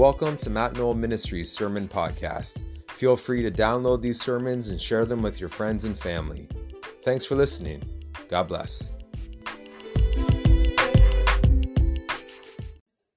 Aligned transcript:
Welcome 0.00 0.38
to 0.38 0.48
Matt 0.48 0.76
Knoll 0.76 0.94
Ministries 0.94 1.52
Sermon 1.52 1.86
Podcast. 1.86 2.62
Feel 2.92 3.16
free 3.16 3.42
to 3.42 3.50
download 3.50 4.00
these 4.00 4.18
sermons 4.18 4.70
and 4.70 4.80
share 4.80 5.04
them 5.04 5.20
with 5.20 5.38
your 5.38 5.50
friends 5.50 5.84
and 5.84 5.94
family. 5.94 6.48
Thanks 7.02 7.26
for 7.26 7.34
listening. 7.34 7.82
God 8.30 8.44
bless. 8.44 8.92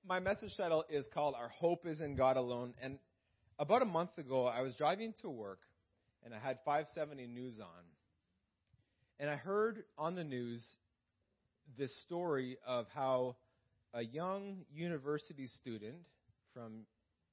My 0.06 0.20
message 0.20 0.58
title 0.58 0.84
is 0.90 1.08
called 1.08 1.36
Our 1.36 1.48
Hope 1.48 1.88
is 1.88 2.02
in 2.02 2.16
God 2.16 2.36
Alone. 2.36 2.74
And 2.82 3.00
about 3.60 3.82
a 3.82 3.86
month 3.86 4.18
ago, 4.18 4.48
I 4.48 4.60
was 4.60 4.76
driving 4.76 5.14
to 5.22 5.30
work 5.30 5.62
and 6.26 6.34
I 6.34 6.38
had 6.38 6.58
570 6.66 7.28
News 7.28 7.62
on. 7.62 7.84
And 9.22 9.30
I 9.30 9.38
heard 9.38 9.86
on 9.98 10.16
the 10.16 10.26
news 10.26 10.80
this 11.78 11.96
story 11.96 12.58
of 12.68 12.88
how 12.94 13.38
a 13.94 14.04
young 14.04 14.66
university 14.70 15.48
student 15.48 15.96
from 16.54 16.86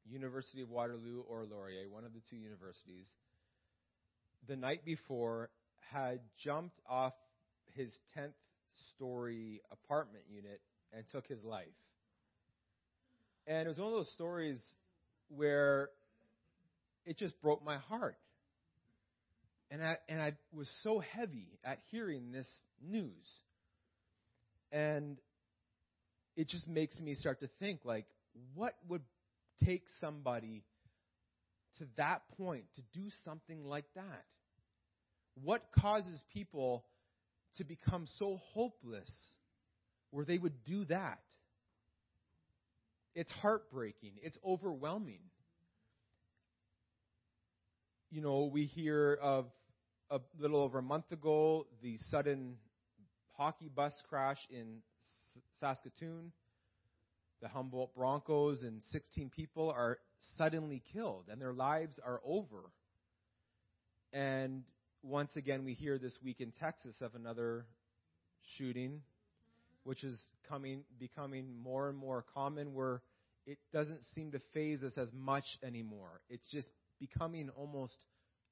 University 0.09 0.63
of 0.63 0.71
Waterloo 0.71 1.23
or 1.29 1.45
Laurier, 1.45 1.89
one 1.89 2.05
of 2.05 2.13
the 2.13 2.21
two 2.31 2.37
universities, 2.37 3.07
the 4.49 4.57
night 4.57 4.85
before 4.85 5.51
had 5.93 6.21
jumped 6.43 6.79
off 6.89 7.13
his 7.75 7.91
10th 8.17 8.33
story 8.95 9.61
apartment 9.71 10.25
unit 10.29 10.61
and 10.93 11.05
took 11.13 11.27
his 11.27 11.43
life. 11.45 11.67
And 13.47 13.67
it 13.67 13.69
was 13.69 13.79
one 13.79 13.89
of 13.89 13.95
those 13.95 14.13
stories 14.13 14.61
where 15.29 15.91
it 17.05 17.19
just 17.19 17.41
broke 17.41 17.65
my 17.65 17.79
heart. 17.79 18.17
And 19.71 19.83
I, 19.83 19.97
and 20.09 20.21
I 20.21 20.33
was 20.53 20.71
so 20.83 20.99
heavy 20.99 21.49
at 21.65 21.79
hearing 21.91 22.33
this 22.33 22.49
news. 22.83 23.13
And 24.73 25.17
it 26.37 26.49
just 26.49 26.69
makes 26.69 26.99
me 26.99 27.15
start 27.15 27.41
to 27.41 27.49
think 27.61 27.81
like, 27.85 28.07
what 28.55 28.75
would 28.89 29.03
take 29.65 29.85
somebody 30.01 30.63
to 31.79 31.87
that 31.97 32.23
point 32.37 32.65
to 32.77 32.83
do 32.99 33.09
something 33.25 33.65
like 33.65 33.87
that? 33.95 34.25
What 35.43 35.63
causes 35.79 36.23
people 36.33 36.85
to 37.57 37.65
become 37.65 38.07
so 38.19 38.41
hopeless 38.53 39.11
where 40.11 40.25
they 40.25 40.39
would 40.39 40.65
do 40.65 40.85
that? 40.87 41.21
It's 43.15 43.31
heartbreaking. 43.33 44.13
It's 44.23 44.39
overwhelming. 44.47 45.21
You 48.11 48.23
know, 48.23 48.51
we 48.53 48.67
hear 48.67 49.19
of 49.21 49.47
a 50.11 50.21
little 50.39 50.61
over 50.61 50.79
a 50.79 50.83
month 50.83 51.13
ago 51.13 51.67
the 51.83 51.99
sudden 52.11 52.57
hockey 53.37 53.71
bus 53.75 53.95
crash 54.09 54.39
in 54.51 54.79
Saskatoon. 55.61 56.33
The 57.43 57.49
Humboldt 57.49 57.95
Broncos 57.95 58.63
and 58.63 58.83
16 58.93 59.31
people 59.31 59.71
are 59.71 59.99
suddenly 60.37 60.83
killed 60.93 61.25
and 61.31 61.41
their 61.41 61.55
lives 61.55 61.99
are 62.05 62.21
over. 62.25 62.71
And 64.13 64.65
once 65.03 65.37
again, 65.37 65.65
we 65.65 65.73
hear 65.73 65.99
this 65.99 66.19
week 66.23 66.41
in 66.41 66.53
Texas 66.61 66.97
of 67.01 67.15
another 67.15 67.65
shooting, 68.59 69.01
which 69.85 70.05
is 70.05 70.21
coming, 70.49 70.83
becoming 70.99 71.47
more 71.63 71.89
and 71.89 71.97
more 71.97 72.25
common 72.35 72.75
where 72.75 73.01
it 73.47 73.59
doesn't 73.73 74.03
seem 74.15 74.33
to 74.33 74.41
phase 74.53 74.83
us 74.83 74.93
as 74.99 75.09
much 75.15 75.45
anymore. 75.65 76.21
It's 76.29 76.51
just 76.51 76.69
becoming 76.99 77.49
almost 77.57 77.97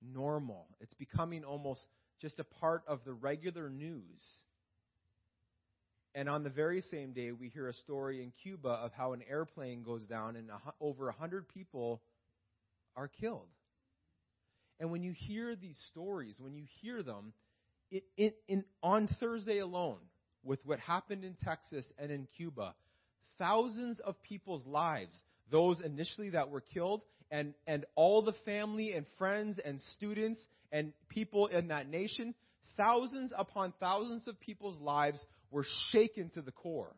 normal. 0.02 0.67
It's 0.80 0.95
becoming 0.95 1.45
almost 1.45 1.84
just 2.20 2.39
a 2.39 2.45
part 2.45 2.83
of 2.86 3.00
the 3.05 3.12
regular 3.12 3.69
news. 3.69 4.23
And 6.19 6.28
on 6.28 6.42
the 6.42 6.50
very 6.50 6.83
same 6.91 7.12
day, 7.12 7.30
we 7.30 7.48
hear 7.48 7.69
a 7.69 7.72
story 7.72 8.24
in 8.24 8.33
Cuba 8.42 8.70
of 8.70 8.91
how 8.92 9.12
an 9.12 9.22
airplane 9.30 9.84
goes 9.84 10.05
down 10.06 10.34
and 10.34 10.50
over 10.80 11.05
100 11.05 11.48
people 11.48 12.02
are 12.97 13.06
killed. 13.06 13.47
And 14.80 14.90
when 14.90 15.05
you 15.05 15.12
hear 15.12 15.55
these 15.55 15.78
stories, 15.92 16.34
when 16.40 16.57
you 16.57 16.64
hear 16.83 17.05
them, 17.05 17.33
it, 17.92 18.02
it, 18.17 18.36
in, 18.48 18.64
on 18.83 19.08
Thursday 19.20 19.58
alone, 19.58 19.98
with 20.42 20.58
what 20.64 20.80
happened 20.80 21.23
in 21.23 21.36
Texas 21.45 21.86
and 22.01 22.11
in 22.11 22.27
Cuba, 22.36 22.74
thousands 23.39 24.01
of 24.01 24.20
people's 24.24 24.67
lives, 24.67 25.17
those 25.52 25.80
initially 25.80 26.30
that 26.30 26.51
were 26.51 26.62
killed, 26.62 27.02
and, 27.30 27.55
and 27.68 27.84
all 27.95 28.23
the 28.23 28.34
family 28.45 28.92
and 28.92 29.07
friends 29.18 29.61
and 29.64 29.80
students 29.96 30.40
and 30.73 30.92
people 31.08 31.46
in 31.46 31.68
that 31.68 31.89
nation, 31.89 32.34
thousands 32.77 33.33
upon 33.39 33.73
thousands 33.78 34.27
of 34.27 34.40
people's 34.40 34.80
lives 34.80 35.24
were 35.51 35.67
shaken 35.91 36.31
to 36.31 36.42
the 36.42 36.53
core, 36.53 36.95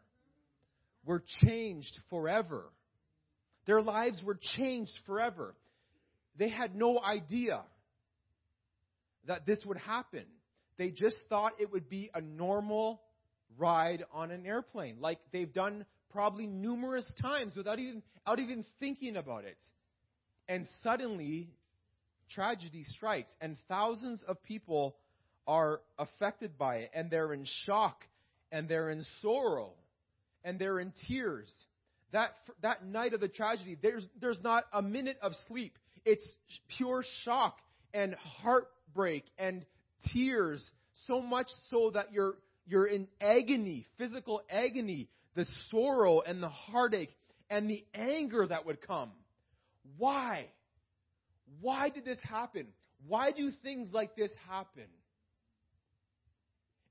were 1.04 1.22
changed 1.42 1.98
forever. 2.08 2.64
Their 3.66 3.82
lives 3.82 4.22
were 4.24 4.38
changed 4.56 4.92
forever. 5.06 5.54
They 6.36 6.48
had 6.48 6.74
no 6.74 7.00
idea 7.00 7.62
that 9.26 9.46
this 9.46 9.58
would 9.64 9.78
happen. 9.78 10.24
They 10.78 10.90
just 10.90 11.16
thought 11.28 11.52
it 11.60 11.70
would 11.72 11.88
be 11.88 12.10
a 12.14 12.20
normal 12.20 13.02
ride 13.58 14.04
on 14.12 14.30
an 14.30 14.46
airplane, 14.46 14.96
like 15.00 15.18
they've 15.32 15.52
done 15.52 15.84
probably 16.10 16.46
numerous 16.46 17.10
times 17.20 17.54
without 17.56 17.78
even, 17.78 18.02
without 18.14 18.38
even 18.40 18.64
thinking 18.78 19.16
about 19.16 19.44
it. 19.44 19.58
And 20.48 20.68
suddenly, 20.82 21.50
tragedy 22.30 22.84
strikes, 22.84 23.30
and 23.40 23.56
thousands 23.68 24.24
of 24.26 24.42
people 24.42 24.96
are 25.46 25.80
affected 25.98 26.56
by 26.58 26.76
it, 26.76 26.90
and 26.94 27.10
they're 27.10 27.32
in 27.32 27.44
shock, 27.64 28.04
and 28.52 28.68
they're 28.68 28.90
in 28.90 29.04
sorrow, 29.22 29.72
and 30.44 30.58
they're 30.58 30.80
in 30.80 30.92
tears. 31.08 31.52
That, 32.12 32.30
that 32.62 32.84
night 32.84 33.14
of 33.14 33.20
the 33.20 33.28
tragedy, 33.28 33.76
there's, 33.80 34.06
there's 34.20 34.42
not 34.42 34.64
a 34.72 34.82
minute 34.82 35.18
of 35.22 35.32
sleep. 35.46 35.78
It's 36.04 36.24
pure 36.76 37.04
shock 37.24 37.58
and 37.94 38.14
heartbreak 38.14 39.24
and 39.38 39.64
tears, 40.12 40.68
so 41.06 41.20
much 41.20 41.46
so 41.70 41.90
that 41.94 42.12
you're, 42.12 42.34
you're 42.66 42.86
in 42.86 43.06
agony, 43.20 43.86
physical 43.98 44.42
agony, 44.50 45.08
the 45.34 45.46
sorrow 45.70 46.20
and 46.20 46.42
the 46.42 46.48
heartache 46.48 47.10
and 47.48 47.68
the 47.68 47.84
anger 47.94 48.46
that 48.46 48.66
would 48.66 48.80
come. 48.86 49.10
Why? 49.98 50.46
Why 51.60 51.88
did 51.88 52.04
this 52.04 52.18
happen? 52.22 52.66
Why 53.06 53.30
do 53.32 53.50
things 53.62 53.88
like 53.92 54.16
this 54.16 54.30
happen? 54.48 54.86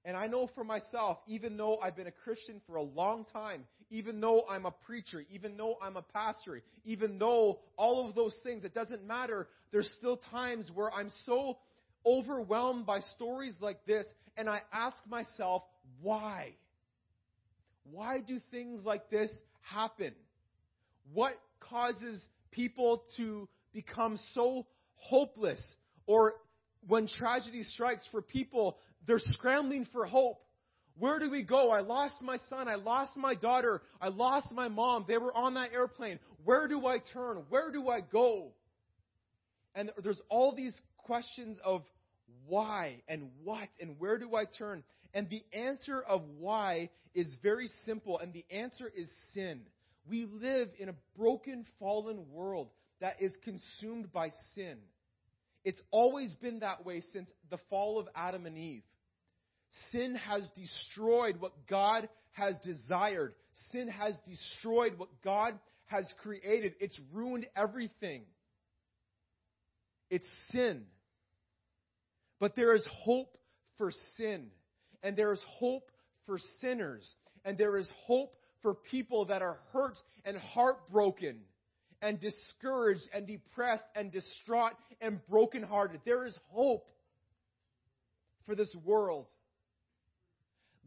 And 0.05 0.15
I 0.15 0.27
know 0.27 0.49
for 0.55 0.63
myself, 0.63 1.17
even 1.27 1.57
though 1.57 1.77
I've 1.77 1.95
been 1.95 2.07
a 2.07 2.11
Christian 2.11 2.61
for 2.65 2.77
a 2.77 2.83
long 2.83 3.25
time, 3.31 3.65
even 3.89 4.21
though 4.21 4.43
I'm 4.49 4.65
a 4.65 4.71
preacher, 4.71 5.23
even 5.31 5.57
though 5.57 5.77
I'm 5.81 5.97
a 5.97 6.01
pastor, 6.01 6.61
even 6.85 7.19
though 7.19 7.59
all 7.75 8.07
of 8.07 8.15
those 8.15 8.35
things, 8.43 8.63
it 8.63 8.73
doesn't 8.73 9.05
matter. 9.05 9.47
There's 9.71 9.91
still 9.97 10.17
times 10.31 10.69
where 10.73 10.91
I'm 10.93 11.11
so 11.25 11.57
overwhelmed 12.05 12.85
by 12.85 13.01
stories 13.15 13.55
like 13.59 13.85
this, 13.85 14.05
and 14.37 14.49
I 14.49 14.61
ask 14.71 14.95
myself, 15.07 15.63
why? 16.01 16.53
Why 17.91 18.19
do 18.19 18.39
things 18.51 18.81
like 18.85 19.09
this 19.09 19.31
happen? 19.61 20.13
What 21.13 21.33
causes 21.59 22.21
people 22.51 23.03
to 23.17 23.49
become 23.73 24.17
so 24.33 24.65
hopeless? 24.95 25.59
Or 26.05 26.35
when 26.87 27.07
tragedy 27.07 27.63
strikes 27.63 28.07
for 28.11 28.21
people 28.21 28.77
they're 29.09 29.19
scrambling 29.19 29.87
for 29.91 30.05
hope. 30.05 30.39
Where 30.99 31.17
do 31.17 31.31
we 31.31 31.41
go? 31.41 31.71
I 31.71 31.79
lost 31.79 32.21
my 32.21 32.37
son. 32.49 32.67
I 32.67 32.75
lost 32.75 33.17
my 33.17 33.33
daughter. 33.33 33.81
I 33.99 34.09
lost 34.09 34.51
my 34.51 34.67
mom. 34.67 35.05
They 35.07 35.17
were 35.17 35.35
on 35.35 35.55
that 35.55 35.71
airplane. 35.73 36.19
Where 36.43 36.67
do 36.67 36.85
I 36.85 36.99
turn? 37.13 37.43
Where 37.49 37.71
do 37.71 37.89
I 37.89 38.01
go? 38.01 38.51
And 39.73 39.91
there's 40.03 40.21
all 40.29 40.53
these 40.55 40.79
questions 40.97 41.57
of 41.63 41.83
why 42.45 43.01
and 43.07 43.31
what 43.43 43.69
and 43.79 43.95
where 43.97 44.19
do 44.19 44.35
I 44.35 44.43
turn? 44.45 44.83
And 45.13 45.27
the 45.29 45.43
answer 45.57 46.01
of 46.01 46.21
why 46.37 46.89
is 47.15 47.35
very 47.41 47.69
simple, 47.85 48.19
and 48.19 48.31
the 48.31 48.45
answer 48.51 48.91
is 48.95 49.09
sin. 49.33 49.61
We 50.07 50.25
live 50.25 50.69
in 50.77 50.89
a 50.89 50.95
broken, 51.17 51.65
fallen 51.79 52.25
world 52.31 52.69
that 53.01 53.15
is 53.21 53.31
consumed 53.43 54.11
by 54.11 54.29
sin. 54.53 54.77
It's 55.63 55.81
always 55.91 56.33
been 56.35 56.59
that 56.59 56.85
way 56.85 57.01
since 57.11 57.29
the 57.49 57.57
fall 57.69 57.99
of 57.99 58.07
Adam 58.15 58.45
and 58.45 58.57
Eve. 58.57 58.83
Sin 59.91 60.15
has 60.15 60.49
destroyed 60.55 61.39
what 61.39 61.53
God 61.69 62.09
has 62.31 62.55
desired. 62.63 63.33
Sin 63.71 63.87
has 63.87 64.13
destroyed 64.27 64.97
what 64.97 65.09
God 65.23 65.57
has 65.85 66.05
created. 66.21 66.73
It's 66.79 66.97
ruined 67.13 67.47
everything. 67.55 68.23
It's 70.09 70.25
sin. 70.51 70.85
But 72.39 72.55
there 72.55 72.75
is 72.75 72.85
hope 73.03 73.37
for 73.77 73.91
sin. 74.17 74.47
And 75.03 75.15
there 75.15 75.33
is 75.33 75.43
hope 75.47 75.91
for 76.25 76.39
sinners. 76.61 77.07
And 77.45 77.57
there 77.57 77.77
is 77.77 77.89
hope 78.05 78.33
for 78.61 78.73
people 78.73 79.25
that 79.25 79.41
are 79.41 79.57
hurt 79.71 79.97
and 80.25 80.37
heartbroken 80.37 81.39
and 82.01 82.19
discouraged 82.19 83.07
and 83.13 83.27
depressed 83.27 83.83
and 83.95 84.11
distraught 84.11 84.73
and 85.01 85.19
brokenhearted. 85.29 86.01
There 86.05 86.25
is 86.25 86.37
hope 86.49 86.87
for 88.45 88.55
this 88.55 88.73
world. 88.83 89.27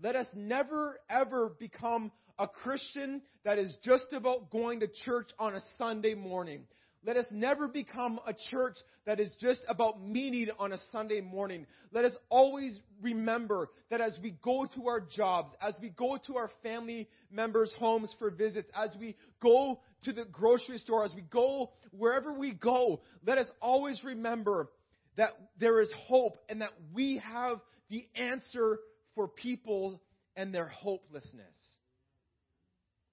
Let 0.00 0.16
us 0.16 0.26
never 0.34 0.98
ever 1.10 1.54
become 1.58 2.12
a 2.38 2.46
Christian 2.48 3.22
that 3.44 3.58
is 3.58 3.74
just 3.84 4.12
about 4.12 4.50
going 4.50 4.80
to 4.80 4.88
church 5.04 5.30
on 5.38 5.54
a 5.54 5.60
Sunday 5.78 6.14
morning. 6.14 6.62
Let 7.04 7.16
us 7.16 7.26
never 7.32 7.66
become 7.66 8.20
a 8.26 8.32
church 8.50 8.76
that 9.06 9.18
is 9.18 9.34
just 9.40 9.60
about 9.68 10.00
meeting 10.00 10.48
on 10.58 10.72
a 10.72 10.78
Sunday 10.92 11.20
morning. 11.20 11.66
Let 11.90 12.04
us 12.04 12.12
always 12.30 12.78
remember 13.00 13.70
that 13.90 14.00
as 14.00 14.16
we 14.22 14.36
go 14.42 14.66
to 14.76 14.86
our 14.86 15.00
jobs, 15.00 15.52
as 15.60 15.74
we 15.82 15.90
go 15.90 16.16
to 16.28 16.36
our 16.36 16.48
family 16.62 17.08
members' 17.30 17.72
homes 17.76 18.14
for 18.20 18.30
visits, 18.30 18.70
as 18.76 18.94
we 19.00 19.16
go 19.40 19.80
to 20.04 20.12
the 20.12 20.24
grocery 20.26 20.78
store, 20.78 21.04
as 21.04 21.12
we 21.12 21.22
go 21.22 21.72
wherever 21.90 22.32
we 22.32 22.52
go, 22.52 23.00
let 23.26 23.38
us 23.38 23.48
always 23.60 24.02
remember 24.04 24.70
that 25.16 25.30
there 25.58 25.82
is 25.82 25.90
hope 26.06 26.38
and 26.48 26.60
that 26.60 26.70
we 26.94 27.18
have 27.18 27.58
the 27.90 28.06
answer 28.14 28.78
for 29.14 29.28
people 29.28 30.00
and 30.36 30.54
their 30.54 30.68
hopelessness. 30.68 31.54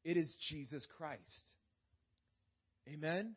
It 0.03 0.17
is 0.17 0.33
Jesus 0.49 0.85
Christ. 0.97 1.21
Amen? 2.87 3.35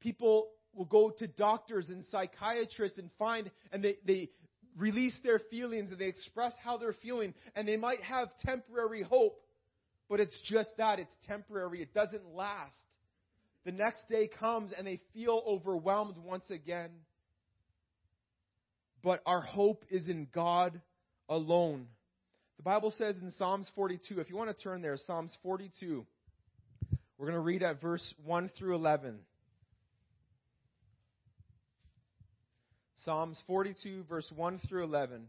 People 0.00 0.48
will 0.74 0.84
go 0.84 1.10
to 1.18 1.26
doctors 1.26 1.88
and 1.88 2.04
psychiatrists 2.10 2.98
and 2.98 3.10
find, 3.18 3.50
and 3.72 3.82
they, 3.82 3.96
they 4.06 4.30
release 4.76 5.16
their 5.22 5.38
feelings 5.50 5.90
and 5.90 6.00
they 6.00 6.06
express 6.06 6.52
how 6.62 6.76
they're 6.76 6.94
feeling, 7.02 7.34
and 7.54 7.66
they 7.66 7.76
might 7.76 8.02
have 8.02 8.28
temporary 8.44 9.02
hope, 9.02 9.40
but 10.08 10.20
it's 10.20 10.40
just 10.50 10.70
that 10.78 10.98
it's 10.98 11.14
temporary. 11.26 11.82
It 11.82 11.94
doesn't 11.94 12.26
last. 12.34 12.76
The 13.64 13.72
next 13.72 14.08
day 14.08 14.28
comes 14.28 14.72
and 14.76 14.86
they 14.86 15.00
feel 15.12 15.42
overwhelmed 15.46 16.16
once 16.18 16.50
again. 16.50 16.90
But 19.02 19.22
our 19.26 19.40
hope 19.40 19.84
is 19.90 20.08
in 20.08 20.26
God 20.34 20.80
alone. 21.28 21.86
The 22.56 22.64
Bible 22.64 22.92
says 22.96 23.16
in 23.22 23.30
Psalms 23.32 23.70
42, 23.74 24.20
if 24.20 24.28
you 24.28 24.36
want 24.36 24.56
to 24.56 24.62
turn 24.62 24.82
there, 24.82 24.96
Psalms 24.96 25.36
42, 25.42 26.04
we're 27.16 27.26
going 27.26 27.34
to 27.34 27.40
read 27.40 27.62
at 27.62 27.80
verse 27.80 28.14
1 28.24 28.50
through 28.58 28.74
11. 28.74 29.18
Psalms 33.04 33.40
42, 33.46 34.04
verse 34.08 34.30
1 34.34 34.60
through 34.68 34.84
11. 34.84 35.26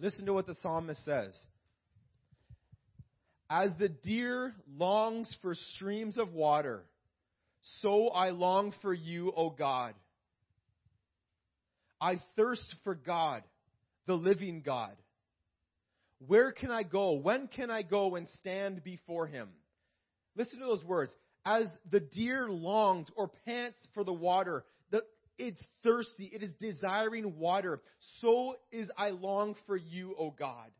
Listen 0.00 0.26
to 0.26 0.32
what 0.32 0.46
the 0.46 0.56
psalmist 0.60 1.04
says. 1.04 1.32
As 3.48 3.70
the 3.78 3.88
deer 3.88 4.54
longs 4.76 5.34
for 5.40 5.54
streams 5.54 6.18
of 6.18 6.32
water, 6.32 6.82
so 7.80 8.08
I 8.08 8.30
long 8.30 8.74
for 8.82 8.92
you, 8.92 9.32
O 9.36 9.50
God. 9.50 9.94
I 12.02 12.20
thirst 12.34 12.74
for 12.82 12.96
God, 12.96 13.44
the 14.06 14.14
living 14.14 14.62
God. 14.66 14.96
Where 16.26 16.50
can 16.50 16.72
I 16.72 16.82
go? 16.82 17.12
When 17.12 17.46
can 17.46 17.70
I 17.70 17.82
go 17.82 18.16
and 18.16 18.26
stand 18.40 18.82
before 18.82 19.28
him? 19.28 19.48
Listen 20.36 20.58
to 20.58 20.66
those 20.66 20.84
words. 20.84 21.14
As 21.46 21.66
the 21.90 22.00
deer 22.00 22.48
longs 22.48 23.06
or 23.14 23.30
pants 23.46 23.78
for 23.94 24.02
the 24.02 24.12
water, 24.12 24.64
the, 24.90 25.02
it's 25.38 25.60
thirsty, 25.84 26.28
it 26.32 26.42
is 26.42 26.52
desiring 26.60 27.38
water. 27.38 27.80
So 28.20 28.56
is 28.72 28.90
I 28.98 29.10
long 29.10 29.54
for 29.66 29.76
you, 29.76 30.16
O 30.18 30.30
God. 30.30 30.70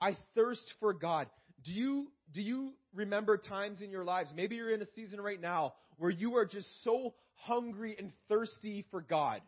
I 0.00 0.16
thirst 0.34 0.72
for 0.80 0.94
God. 0.94 1.28
Do 1.64 1.72
you, 1.72 2.08
do 2.34 2.40
you 2.40 2.72
remember 2.92 3.36
times 3.36 3.82
in 3.82 3.90
your 3.90 4.04
lives, 4.04 4.32
maybe 4.34 4.56
you're 4.56 4.74
in 4.74 4.82
a 4.82 4.92
season 4.96 5.20
right 5.20 5.40
now, 5.40 5.74
where 5.96 6.10
you 6.10 6.36
are 6.36 6.46
just 6.46 6.68
so 6.82 7.14
hungry 7.34 7.94
and 7.96 8.12
thirsty 8.28 8.84
for 8.90 9.00
God? 9.00 9.42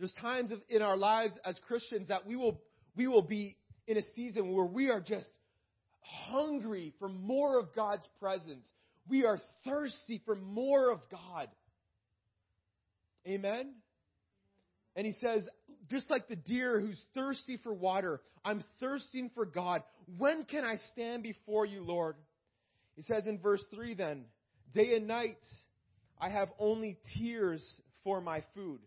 There's 0.00 0.12
times 0.12 0.50
of, 0.50 0.60
in 0.70 0.80
our 0.80 0.96
lives 0.96 1.34
as 1.44 1.60
Christians 1.68 2.08
that 2.08 2.26
we 2.26 2.34
will, 2.34 2.58
we 2.96 3.06
will 3.06 3.22
be 3.22 3.58
in 3.86 3.98
a 3.98 4.02
season 4.16 4.50
where 4.54 4.64
we 4.64 4.88
are 4.88 5.00
just 5.00 5.28
hungry 6.00 6.94
for 6.98 7.10
more 7.10 7.60
of 7.60 7.74
God's 7.76 8.08
presence. 8.18 8.66
We 9.06 9.26
are 9.26 9.38
thirsty 9.66 10.22
for 10.24 10.34
more 10.34 10.90
of 10.90 11.00
God. 11.10 11.48
Amen? 13.28 13.74
And 14.96 15.06
he 15.06 15.14
says, 15.20 15.46
just 15.90 16.08
like 16.08 16.28
the 16.28 16.36
deer 16.36 16.80
who's 16.80 17.00
thirsty 17.14 17.58
for 17.62 17.74
water, 17.74 18.22
I'm 18.42 18.64
thirsting 18.80 19.30
for 19.34 19.44
God. 19.44 19.82
When 20.16 20.44
can 20.44 20.64
I 20.64 20.76
stand 20.92 21.22
before 21.22 21.66
you, 21.66 21.84
Lord? 21.84 22.16
He 22.96 23.02
says 23.02 23.26
in 23.26 23.38
verse 23.38 23.62
3 23.74 23.92
then, 23.94 24.24
day 24.72 24.94
and 24.96 25.06
night 25.06 25.36
I 26.18 26.30
have 26.30 26.48
only 26.58 26.96
tears 27.18 27.62
for 28.02 28.22
my 28.22 28.42
food. 28.54 28.80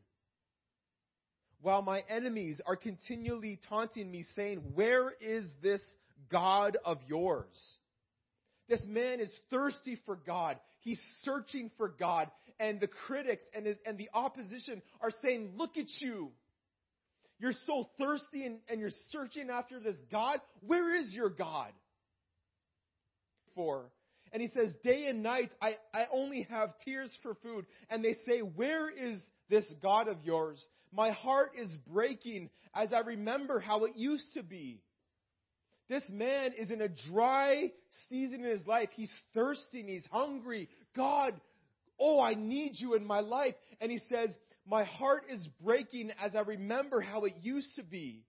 While 1.64 1.82
my 1.82 2.04
enemies 2.10 2.60
are 2.66 2.76
continually 2.76 3.58
taunting 3.70 4.12
me, 4.12 4.26
saying, 4.36 4.58
Where 4.76 5.14
is 5.22 5.46
this 5.62 5.80
God 6.30 6.78
of 6.84 6.98
yours? 7.08 7.58
This 8.68 8.82
man 8.86 9.22
is 9.22 9.34
thirsty 9.50 9.98
for 10.06 10.18
God. 10.18 10.58
He's 10.82 11.00
searching 11.22 11.72
for 11.78 11.88
God. 11.88 12.30
And 12.60 12.82
the 12.82 12.88
critics 12.88 13.46
and, 13.56 13.78
and 13.86 13.98
the 13.98 14.10
opposition 14.14 14.82
are 15.00 15.12
saying, 15.24 15.54
Look 15.56 15.78
at 15.78 15.86
you. 16.02 16.32
You're 17.40 17.54
so 17.66 17.88
thirsty 17.98 18.46
and, 18.46 18.58
and 18.68 18.82
you're 18.82 18.92
searching 19.12 19.50
after 19.50 19.80
this 19.80 19.96
God. 20.12 20.40
Where 20.68 20.94
is 20.94 21.14
your 21.14 21.30
God? 21.30 21.72
For. 23.56 23.90
And 24.34 24.42
he 24.42 24.50
says, 24.50 24.70
Day 24.84 25.06
and 25.08 25.24
night, 25.24 25.56
I, 25.62 25.78
I 25.94 26.08
only 26.12 26.46
have 26.50 26.72
tears 26.84 27.16
for 27.24 27.36
food. 27.36 27.66
And 27.90 28.04
they 28.04 28.16
say, 28.28 28.40
Where 28.40 28.90
is 28.90 29.22
this 29.54 29.66
God 29.84 30.08
of 30.08 30.18
yours? 30.24 30.64
My 30.92 31.12
heart 31.12 31.52
is 31.56 31.70
breaking 31.88 32.50
as 32.74 32.92
I 32.92 33.00
remember 33.00 33.60
how 33.60 33.86
it 33.86 33.92
used 33.96 34.34
to 34.34 34.42
be. 34.42 34.82
This 35.90 36.04
man 36.10 36.54
is 36.58 36.72
in 36.72 36.82
a 36.82 36.90
dry 37.12 37.72
season 38.10 38.44
in 38.44 38.50
his 38.50 38.66
life. 38.66 38.90
He's 38.96 39.14
thirsting. 39.36 39.88
He's 39.88 40.08
hungry. 40.12 40.70
God, 40.96 41.40
oh, 42.00 42.20
I 42.20 42.34
need 42.34 42.72
you 42.76 42.96
in 42.96 43.06
my 43.06 43.20
life. 43.20 43.54
And 43.80 43.92
he 43.92 44.00
says, 44.10 44.30
My 44.66 44.86
heart 44.86 45.26
is 45.30 45.48
breaking 45.64 46.12
as 46.24 46.36
I 46.36 46.40
remember 46.40 47.00
how 47.00 47.26
it 47.26 47.34
used 47.44 47.76
to 47.76 47.84
be. 47.84 48.24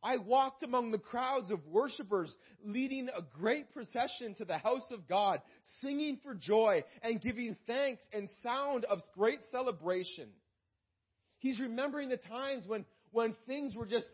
I 0.00 0.18
walked 0.18 0.62
among 0.62 0.92
the 0.92 0.98
crowds 0.98 1.50
of 1.50 1.66
worshipers, 1.66 2.32
leading 2.62 3.08
a 3.08 3.22
great 3.36 3.72
procession 3.72 4.34
to 4.36 4.44
the 4.44 4.58
house 4.58 4.88
of 4.92 5.08
God, 5.08 5.40
singing 5.80 6.20
for 6.22 6.36
joy 6.36 6.84
and 7.02 7.20
giving 7.20 7.56
thanks 7.66 8.02
and 8.12 8.28
sound 8.44 8.84
of 8.84 9.00
great 9.16 9.40
celebration. 9.50 10.28
He's 11.40 11.60
remembering 11.60 12.08
the 12.08 12.16
times 12.16 12.64
when, 12.66 12.84
when 13.12 13.34
things 13.46 13.74
were 13.74 13.86
just 13.86 14.06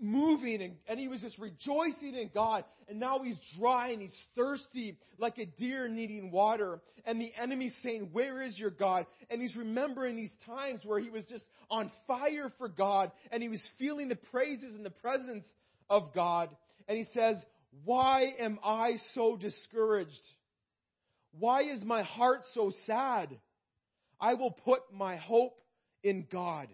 moving 0.00 0.60
and, 0.62 0.74
and 0.88 1.00
he 1.00 1.08
was 1.08 1.20
just 1.20 1.38
rejoicing 1.38 2.14
in 2.14 2.30
God. 2.32 2.64
And 2.88 3.00
now 3.00 3.20
he's 3.22 3.36
dry 3.58 3.90
and 3.90 4.02
he's 4.02 4.14
thirsty 4.36 4.98
like 5.18 5.38
a 5.38 5.46
deer 5.46 5.88
needing 5.88 6.30
water. 6.30 6.80
And 7.04 7.20
the 7.20 7.32
enemy's 7.40 7.74
saying, 7.82 8.10
Where 8.12 8.42
is 8.42 8.58
your 8.58 8.70
God? 8.70 9.06
And 9.30 9.40
he's 9.40 9.56
remembering 9.56 10.16
these 10.16 10.32
times 10.44 10.80
where 10.84 11.00
he 11.00 11.10
was 11.10 11.24
just 11.26 11.44
on 11.70 11.90
fire 12.06 12.52
for 12.58 12.68
God 12.68 13.10
and 13.30 13.42
he 13.42 13.48
was 13.48 13.62
feeling 13.78 14.08
the 14.08 14.16
praises 14.16 14.74
and 14.74 14.84
the 14.84 14.90
presence 14.90 15.44
of 15.88 16.14
God. 16.14 16.50
And 16.88 16.96
he 16.96 17.06
says, 17.14 17.36
Why 17.84 18.32
am 18.38 18.58
I 18.62 18.96
so 19.14 19.36
discouraged? 19.36 20.10
Why 21.38 21.62
is 21.62 21.82
my 21.82 22.02
heart 22.02 22.40
so 22.54 22.72
sad? 22.86 23.36
I 24.20 24.34
will 24.34 24.52
put 24.52 24.80
my 24.92 25.16
hope 25.16 25.54
in 26.06 26.26
God. 26.30 26.68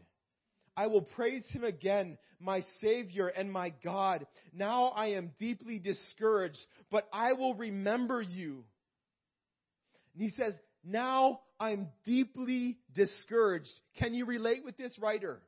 I 0.76 0.86
will 0.86 1.02
praise 1.02 1.44
him 1.50 1.64
again, 1.64 2.18
my 2.38 2.62
Savior 2.80 3.28
and 3.28 3.50
my 3.50 3.72
God. 3.82 4.26
Now 4.54 4.88
I 4.88 5.08
am 5.08 5.32
deeply 5.38 5.78
discouraged, 5.78 6.58
but 6.90 7.08
I 7.12 7.32
will 7.32 7.54
remember 7.54 8.20
you. 8.20 8.64
And 10.14 10.22
he 10.22 10.30
says, 10.30 10.54
Now 10.84 11.40
I'm 11.58 11.88
deeply 12.04 12.78
discouraged. 12.94 13.70
Can 13.98 14.14
you 14.14 14.26
relate 14.26 14.64
with 14.64 14.76
this 14.76 14.98
writer? 14.98 15.40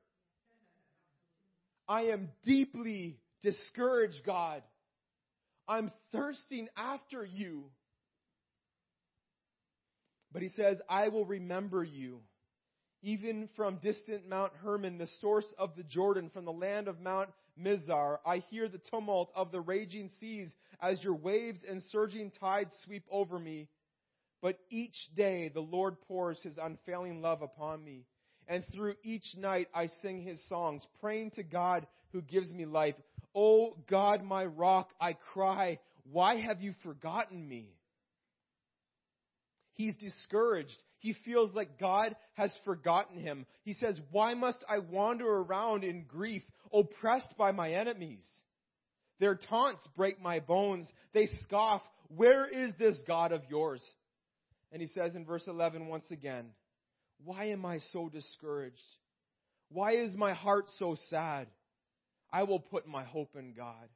I 1.87 2.05
am 2.05 2.31
deeply 2.43 3.19
discouraged, 3.43 4.23
God. 4.25 4.63
I'm 5.69 5.91
thirsting 6.13 6.69
after 6.77 7.25
you. 7.25 7.65
But 10.33 10.43
he 10.43 10.49
says, 10.57 10.79
I 10.89 11.09
will 11.09 11.27
remember 11.27 11.85
you 11.85 12.21
even 13.05 13.49
from 13.55 13.77
distant 13.77 14.29
Mount 14.29 14.53
Hermon, 14.63 14.99
the 14.99 15.09
source 15.21 15.47
of 15.59 15.77
the 15.77 15.83
Jordan, 15.83 16.31
from 16.33 16.47
the 16.47 16.53
land 16.53 16.89
of 16.89 17.01
Mount 17.01 17.29
Mizar. 17.61 18.19
I 18.27 18.39
hear 18.51 18.67
the 18.67 18.81
tumult 18.91 19.31
of 19.37 19.53
the 19.53 19.61
raging 19.61 20.11
seas 20.19 20.49
as 20.81 21.05
your 21.05 21.15
waves 21.15 21.61
and 21.69 21.83
surging 21.91 22.33
tides 22.41 22.73
sweep 22.85 23.05
over 23.11 23.39
me. 23.39 23.69
But 24.41 24.59
each 24.71 24.97
day 25.15 25.51
the 25.53 25.61
Lord 25.61 26.01
pours 26.09 26.41
his 26.43 26.59
unfailing 26.61 27.21
love 27.21 27.43
upon 27.43 27.85
me. 27.85 28.07
And 28.49 28.65
through 28.75 28.95
each 29.03 29.37
night 29.37 29.69
I 29.75 29.89
sing 30.03 30.23
his 30.23 30.41
songs, 30.49 30.83
praying 31.01 31.33
to 31.33 31.43
God 31.43 31.87
who 32.13 32.23
gives 32.23 32.51
me 32.51 32.65
life. 32.65 32.95
O 33.35 33.77
God, 33.89 34.23
my 34.23 34.45
rock, 34.47 34.91
I 35.01 35.13
cry, 35.13 35.79
why 36.11 36.37
have 36.37 36.61
you 36.61 36.73
forgotten 36.83 37.47
me? 37.47 37.69
He's 39.75 39.97
discouraged. 39.97 40.83
He 41.05 41.13
feels 41.23 41.53
like 41.53 41.79
God 41.79 42.17
has 42.33 42.51
forgotten 42.65 43.21
him. 43.21 43.45
He 43.63 43.75
says, 43.75 44.01
Why 44.11 44.33
must 44.33 44.65
I 44.67 44.79
wander 44.79 45.29
around 45.29 45.85
in 45.85 46.05
grief, 46.05 46.43
oppressed 46.73 47.37
by 47.37 47.53
my 47.53 47.73
enemies? 47.73 48.25
Their 49.21 49.35
taunts 49.35 49.87
break 49.99 50.23
my 50.23 50.41
bones. 50.41 50.87
They 51.13 51.27
scoff, 51.43 51.83
Where 52.09 52.47
is 52.49 52.73
this 52.79 52.97
God 53.07 53.33
of 53.33 53.43
yours? 53.51 53.87
And 54.73 54.81
he 54.81 54.89
says 54.89 55.15
in 55.15 55.27
verse 55.27 55.47
11 55.47 55.89
once 55.89 56.11
again, 56.11 56.47
Why 57.23 57.51
am 57.51 57.67
I 57.67 57.81
so 57.93 58.09
discouraged? 58.09 58.81
Why 59.69 59.97
is 59.97 60.17
my 60.17 60.33
heart 60.33 60.71
so 60.79 60.97
sad? 61.11 61.49
I 62.33 62.45
will 62.45 62.61
put 62.61 62.87
my 62.87 63.05
hope 63.05 63.37
in 63.39 63.53
God. 63.53 63.91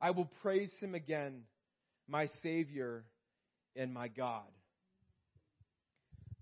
I 0.00 0.12
will 0.12 0.30
praise 0.42 0.72
him 0.78 0.94
again, 0.94 1.42
my 2.06 2.28
Savior 2.40 3.02
and 3.74 3.92
my 3.92 4.06
God. 4.06 4.46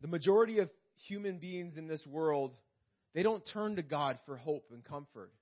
The 0.01 0.09
majority 0.09 0.59
of 0.59 0.71
human 1.07 1.39
beings 1.39 1.77
in 1.77 1.89
this 1.89 2.07
world, 2.07 2.53
they 3.15 3.23
don't 3.23 3.43
turn 3.53 3.77
to 3.77 3.83
God 3.83 4.19
for 4.27 4.37
hope 4.37 4.67
and 4.73 4.85
comfort. 4.85 5.33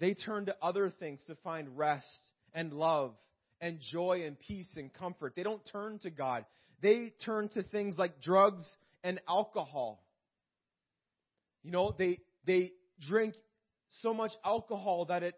They 0.00 0.14
turn 0.14 0.46
to 0.46 0.56
other 0.60 0.90
things 0.90 1.20
to 1.28 1.36
find 1.36 1.78
rest 1.78 2.06
and 2.52 2.72
love 2.72 3.14
and 3.60 3.78
joy 3.92 4.24
and 4.26 4.38
peace 4.38 4.68
and 4.76 4.92
comfort. 4.92 5.34
They 5.36 5.42
don't 5.44 5.62
turn 5.70 5.98
to 6.00 6.10
God. 6.10 6.44
They 6.82 7.12
turn 7.24 7.48
to 7.50 7.62
things 7.62 7.96
like 7.96 8.20
drugs 8.20 8.64
and 9.02 9.20
alcohol. 9.28 10.04
You 11.62 11.70
know, 11.70 11.94
they 11.96 12.18
they 12.44 12.72
drink 13.08 13.34
so 14.02 14.12
much 14.12 14.32
alcohol 14.44 15.06
that 15.06 15.22
it 15.22 15.34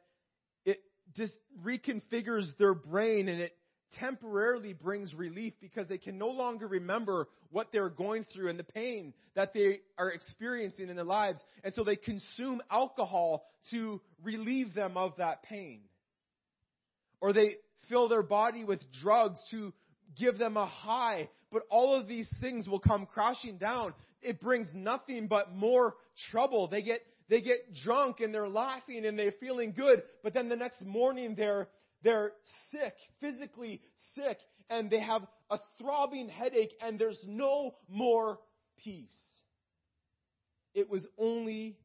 it 0.64 0.80
just 1.14 1.35
reconfigures 1.62 2.56
their 2.59 2.75
brain 2.75 3.28
and 3.28 3.40
it 3.40 3.52
temporarily 3.99 4.73
brings 4.73 5.15
relief 5.15 5.55
because 5.61 5.87
they 5.88 5.99
can 5.99 6.19
no 6.19 6.29
longer 6.29 6.67
remember 6.67 7.29
what 7.50 7.69
they're 7.73 7.88
going 7.88 8.25
through 8.33 8.50
and 8.50 8.59
the 8.59 8.65
pain 8.65 9.12
that 9.35 9.53
they 9.53 9.81
are 9.99 10.11
experiencing 10.11 10.88
in 10.88 10.97
their 10.97 11.05
lives. 11.05 11.38
And 11.65 11.75
so 11.75 11.85
they 11.85 11.97
consume 11.97 12.62
alcohol 12.71 13.47
to 13.71 14.00
relieve 14.23 14.75
them 14.75 14.97
of 14.97 15.12
that 15.19 15.43
pain. 15.43 15.81
Or 17.21 17.33
they 17.33 17.57
fill 17.88 18.09
their 18.09 18.23
body 18.23 18.65
with 18.65 18.81
drugs 19.03 19.38
to 19.50 19.73
give 20.19 20.38
them 20.38 20.57
a 20.57 20.67
high. 20.67 21.29
But 21.50 21.62
all 21.71 21.95
of 21.99 22.09
these 22.09 22.29
things 22.41 22.69
will 22.69 22.81
come 22.81 23.07
crashing 23.07 23.59
down. 23.59 23.95
It 24.23 24.41
brings 24.41 24.69
nothing 24.75 25.29
but 25.29 25.55
more 25.55 25.95
trouble. 26.31 26.69
They 26.69 26.83
get 26.83 27.00
they 27.29 27.41
get 27.41 27.75
drunk 27.75 28.21
and 28.21 28.33
they're 28.33 28.49
laughing 28.49 29.05
and 29.05 29.19
they're 29.19 29.33
feeling 29.41 29.73
good, 29.73 30.03
but 30.23 30.33
then 30.33 30.49
the 30.49 30.57
next 30.57 30.85
morning 30.85 31.35
they're 31.37 31.69
they're 32.03 32.33
sick, 32.71 32.95
physically 33.21 33.81
sick, 34.15 34.38
and 34.71 34.91
they 34.91 35.00
have 35.00 35.23
a 35.50 35.59
throbbing 35.81 36.29
headache, 36.29 36.73
and 36.81 36.99
there's 36.99 37.21
no 37.26 37.75
more 37.88 38.38
peace. 38.83 39.17
It 40.75 40.91
was 40.91 41.07
only 41.19 41.79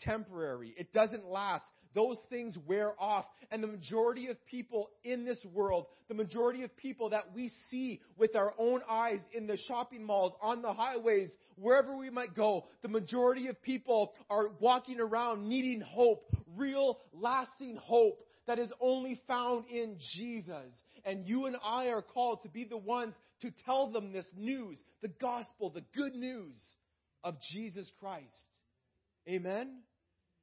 temporary, 0.00 0.74
it 0.76 0.92
doesn't 0.92 1.26
last. 1.26 1.64
Those 1.94 2.18
things 2.28 2.56
wear 2.66 2.92
off. 3.00 3.24
And 3.50 3.62
the 3.62 3.66
majority 3.66 4.28
of 4.28 4.36
people 4.46 4.90
in 5.02 5.24
this 5.24 5.38
world, 5.52 5.86
the 6.08 6.14
majority 6.14 6.62
of 6.62 6.76
people 6.76 7.10
that 7.10 7.34
we 7.34 7.50
see 7.70 8.02
with 8.16 8.36
our 8.36 8.52
own 8.58 8.82
eyes 8.88 9.20
in 9.32 9.46
the 9.46 9.56
shopping 9.66 10.04
malls, 10.04 10.34
on 10.42 10.60
the 10.60 10.72
highways, 10.72 11.30
wherever 11.56 11.96
we 11.96 12.10
might 12.10 12.34
go, 12.34 12.66
the 12.82 12.88
majority 12.88 13.48
of 13.48 13.60
people 13.62 14.12
are 14.28 14.50
walking 14.60 15.00
around 15.00 15.48
needing 15.48 15.80
hope, 15.80 16.22
real, 16.56 16.98
lasting 17.12 17.76
hope 17.76 18.20
that 18.48 18.58
is 18.58 18.72
only 18.80 19.20
found 19.28 19.66
in 19.68 19.98
Jesus. 20.16 20.72
And 21.04 21.28
you 21.28 21.46
and 21.46 21.56
I 21.62 21.88
are 21.88 22.02
called 22.02 22.40
to 22.42 22.48
be 22.48 22.64
the 22.64 22.78
ones 22.78 23.12
to 23.42 23.52
tell 23.66 23.92
them 23.92 24.10
this 24.10 24.24
news, 24.34 24.82
the 25.02 25.08
gospel, 25.20 25.70
the 25.70 25.84
good 25.94 26.14
news 26.14 26.56
of 27.22 27.36
Jesus 27.52 27.88
Christ. 28.00 28.24
Amen? 29.28 29.80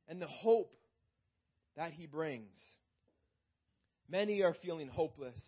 And 0.07 0.21
the 0.21 0.27
hope 0.27 0.71
that 1.75 1.93
he 1.93 2.05
brings. 2.05 2.55
Many 4.07 4.43
are 4.43 4.55
feeling 4.61 4.87
hopeless. 4.87 5.39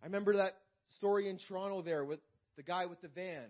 I 0.00 0.06
remember 0.06 0.36
that 0.36 0.56
story 0.98 1.28
in 1.28 1.38
Toronto 1.48 1.82
there 1.82 2.04
with 2.04 2.20
the 2.56 2.62
guy 2.62 2.86
with 2.86 3.00
the 3.02 3.08
van. 3.08 3.48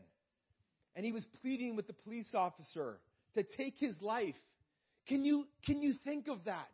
And 0.97 1.05
he 1.05 1.13
was 1.13 1.27
pleading 1.43 1.77
with 1.77 1.87
the 1.87 1.93
police 1.93 2.35
officer 2.35 2.99
to 3.35 3.43
take 3.59 3.75
his 3.77 3.95
life. 4.01 4.35
Can 5.07 5.23
you, 5.23 5.47
can 5.67 5.83
you 5.83 5.93
think 6.03 6.27
of 6.27 6.45
that? 6.47 6.69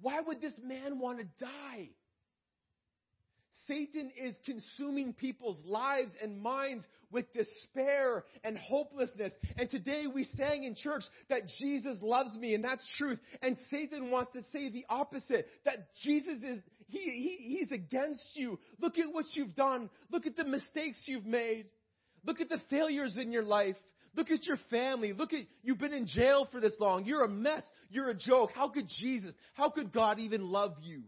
Why 0.00 0.20
would 0.20 0.40
this 0.40 0.58
man 0.62 0.98
want 0.98 1.18
to 1.18 1.26
die? 1.38 1.90
Satan 3.66 4.10
is 4.20 4.34
consuming 4.44 5.12
people's 5.12 5.58
lives 5.64 6.10
and 6.22 6.40
minds 6.42 6.84
with 7.12 7.32
despair 7.32 8.24
and 8.42 8.58
hopelessness. 8.58 9.32
And 9.56 9.70
today 9.70 10.06
we 10.12 10.24
sang 10.36 10.64
in 10.64 10.74
church 10.74 11.02
that 11.28 11.42
Jesus 11.60 11.96
loves 12.02 12.34
me, 12.34 12.54
and 12.54 12.64
that's 12.64 12.84
truth. 12.98 13.18
And 13.42 13.56
Satan 13.70 14.10
wants 14.10 14.32
to 14.32 14.42
say 14.52 14.70
the 14.70 14.86
opposite 14.88 15.46
that 15.64 15.94
Jesus 16.02 16.42
is, 16.42 16.60
he, 16.88 16.98
he, 16.98 17.58
he's 17.58 17.70
against 17.70 18.24
you. 18.34 18.58
Look 18.80 18.98
at 18.98 19.12
what 19.12 19.26
you've 19.34 19.54
done. 19.54 19.90
Look 20.10 20.26
at 20.26 20.36
the 20.36 20.44
mistakes 20.44 21.02
you've 21.06 21.26
made. 21.26 21.66
Look 22.24 22.40
at 22.40 22.48
the 22.48 22.60
failures 22.70 23.16
in 23.20 23.30
your 23.30 23.44
life. 23.44 23.76
Look 24.16 24.30
at 24.30 24.44
your 24.44 24.58
family. 24.70 25.12
Look 25.12 25.32
at, 25.32 25.40
you've 25.62 25.78
been 25.78 25.92
in 25.92 26.06
jail 26.06 26.48
for 26.50 26.60
this 26.60 26.74
long. 26.80 27.04
You're 27.04 27.24
a 27.24 27.28
mess. 27.28 27.62
You're 27.90 28.10
a 28.10 28.14
joke. 28.14 28.50
How 28.54 28.68
could 28.68 28.86
Jesus, 29.00 29.34
how 29.54 29.70
could 29.70 29.92
God 29.92 30.18
even 30.18 30.50
love 30.50 30.74
you? 30.82 31.02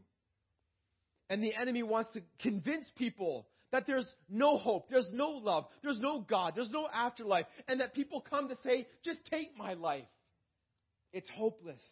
And 1.29 1.43
the 1.43 1.55
enemy 1.55 1.83
wants 1.83 2.11
to 2.13 2.23
convince 2.41 2.85
people 2.97 3.47
that 3.73 3.87
there's 3.87 4.07
no 4.29 4.59
hope, 4.59 4.91
there's 4.91 5.11
no 5.13 5.31
love, 5.31 5.65
there's 5.83 5.99
no 5.99 6.21
God, 6.21 6.53
there's 6.55 6.71
no 6.71 6.87
afterlife, 6.93 7.47
and 7.67 7.81
that 7.81 7.95
people 7.95 8.21
come 8.21 8.49
to 8.49 8.55
say, 8.63 8.87
just 9.03 9.19
take 9.31 9.57
my 9.57 9.73
life. 9.73 10.05
It's 11.13 11.29
hopeless. 11.31 11.83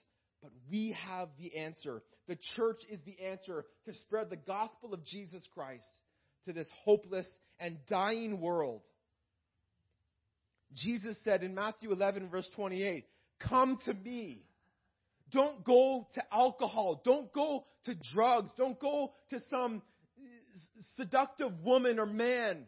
But 0.43 0.53
we 0.71 0.97
have 1.07 1.29
the 1.39 1.57
answer. 1.57 2.03
The 2.29 2.39
church 2.55 2.83
is 2.91 2.99
the 3.05 3.25
answer 3.25 3.65
to 3.87 3.95
spread 3.95 4.31
the 4.31 4.37
gospel 4.37 4.95
of 4.95 5.05
Jesus 5.05 5.43
Christ 5.55 5.89
to 6.45 6.53
this 6.53 6.69
hopeless 6.85 7.27
and 7.59 7.79
dying 7.89 8.41
world. 8.41 8.83
Jesus 10.75 11.17
said 11.25 11.43
in 11.43 11.55
Matthew 11.55 11.93
11, 11.93 12.29
verse 12.29 12.49
28, 12.55 13.05
Come 13.49 13.79
to 13.87 13.95
me. 13.95 14.45
Don't 15.33 15.65
go 15.65 16.07
to 16.15 16.23
alcohol. 16.33 17.01
Don't 17.05 17.33
go 17.33 17.65
to 17.85 17.95
drugs. 18.13 18.51
Don't 18.57 18.79
go 18.79 19.13
to 19.31 19.39
some 19.49 19.83
uh, 20.19 20.83
seductive 20.97 21.53
woman 21.63 21.99
or 21.99 22.07
man. 22.07 22.67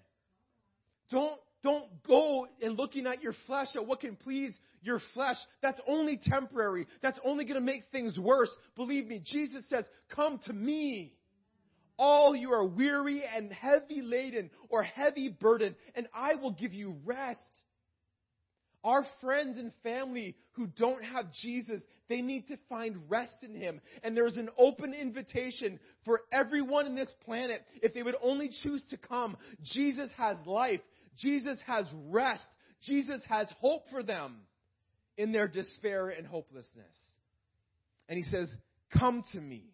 Don't, 1.11 1.39
don't 1.63 2.03
go 2.07 2.47
and 2.61 2.77
looking 2.77 3.07
at 3.07 3.23
your 3.23 3.35
flesh 3.47 3.69
at 3.75 3.87
what 3.87 4.01
can 4.01 4.17
please 4.17 4.55
your 4.83 5.01
flesh. 5.15 5.37
That's 5.61 5.81
only 5.87 6.19
temporary. 6.23 6.87
That's 7.03 7.19
only 7.25 7.45
going 7.45 7.55
to 7.57 7.61
make 7.61 7.85
things 7.93 8.19
worse. 8.19 8.51
Believe 8.77 9.07
me, 9.07 9.23
Jesus 9.25 9.65
says, 9.69 9.85
Come 10.15 10.41
to 10.47 10.53
me. 10.53 11.15
All 11.99 12.35
you 12.35 12.53
are 12.53 12.65
weary 12.65 13.23
and 13.23 13.53
heavy 13.53 14.01
laden 14.03 14.51
or 14.71 14.83
heavy 14.83 15.29
burdened, 15.29 15.77
and 15.95 16.09
I 16.15 16.35
will 16.35 16.53
give 16.53 16.73
you 16.73 16.97
rest. 17.05 17.41
Our 18.85 19.05
friends 19.21 19.59
and 19.59 19.73
family 19.83 20.35
who 20.53 20.67
don't 20.67 21.05
have 21.05 21.33
Jesus, 21.41 21.81
they 22.09 22.21
need 22.21 22.49
to 22.49 22.59
find 22.69 22.97
rest 23.09 23.37
in 23.43 23.55
Him. 23.55 23.81
And 24.03 24.17
there's 24.17 24.37
an 24.37 24.49
open 24.59 24.93
invitation 24.93 25.79
for 26.05 26.23
everyone 26.33 26.87
in 26.87 26.97
this 26.97 27.13
planet, 27.25 27.65
if 27.83 27.95
they 27.95 28.03
would 28.03 28.17
only 28.23 28.51
choose 28.63 28.83
to 28.91 28.97
come. 28.97 29.37
Jesus 29.63 30.11
has 30.17 30.37
life. 30.47 30.81
Jesus 31.17 31.59
has 31.67 31.87
rest. 32.09 32.45
Jesus 32.83 33.21
has 33.29 33.49
hope 33.61 33.83
for 33.91 34.03
them 34.03 34.41
in 35.17 35.31
their 35.31 35.47
despair 35.47 36.09
and 36.09 36.27
hopelessness. 36.27 36.97
And 38.09 38.19
He 38.19 38.25
says, 38.25 38.53
Come 38.99 39.23
to 39.33 39.41
me, 39.41 39.71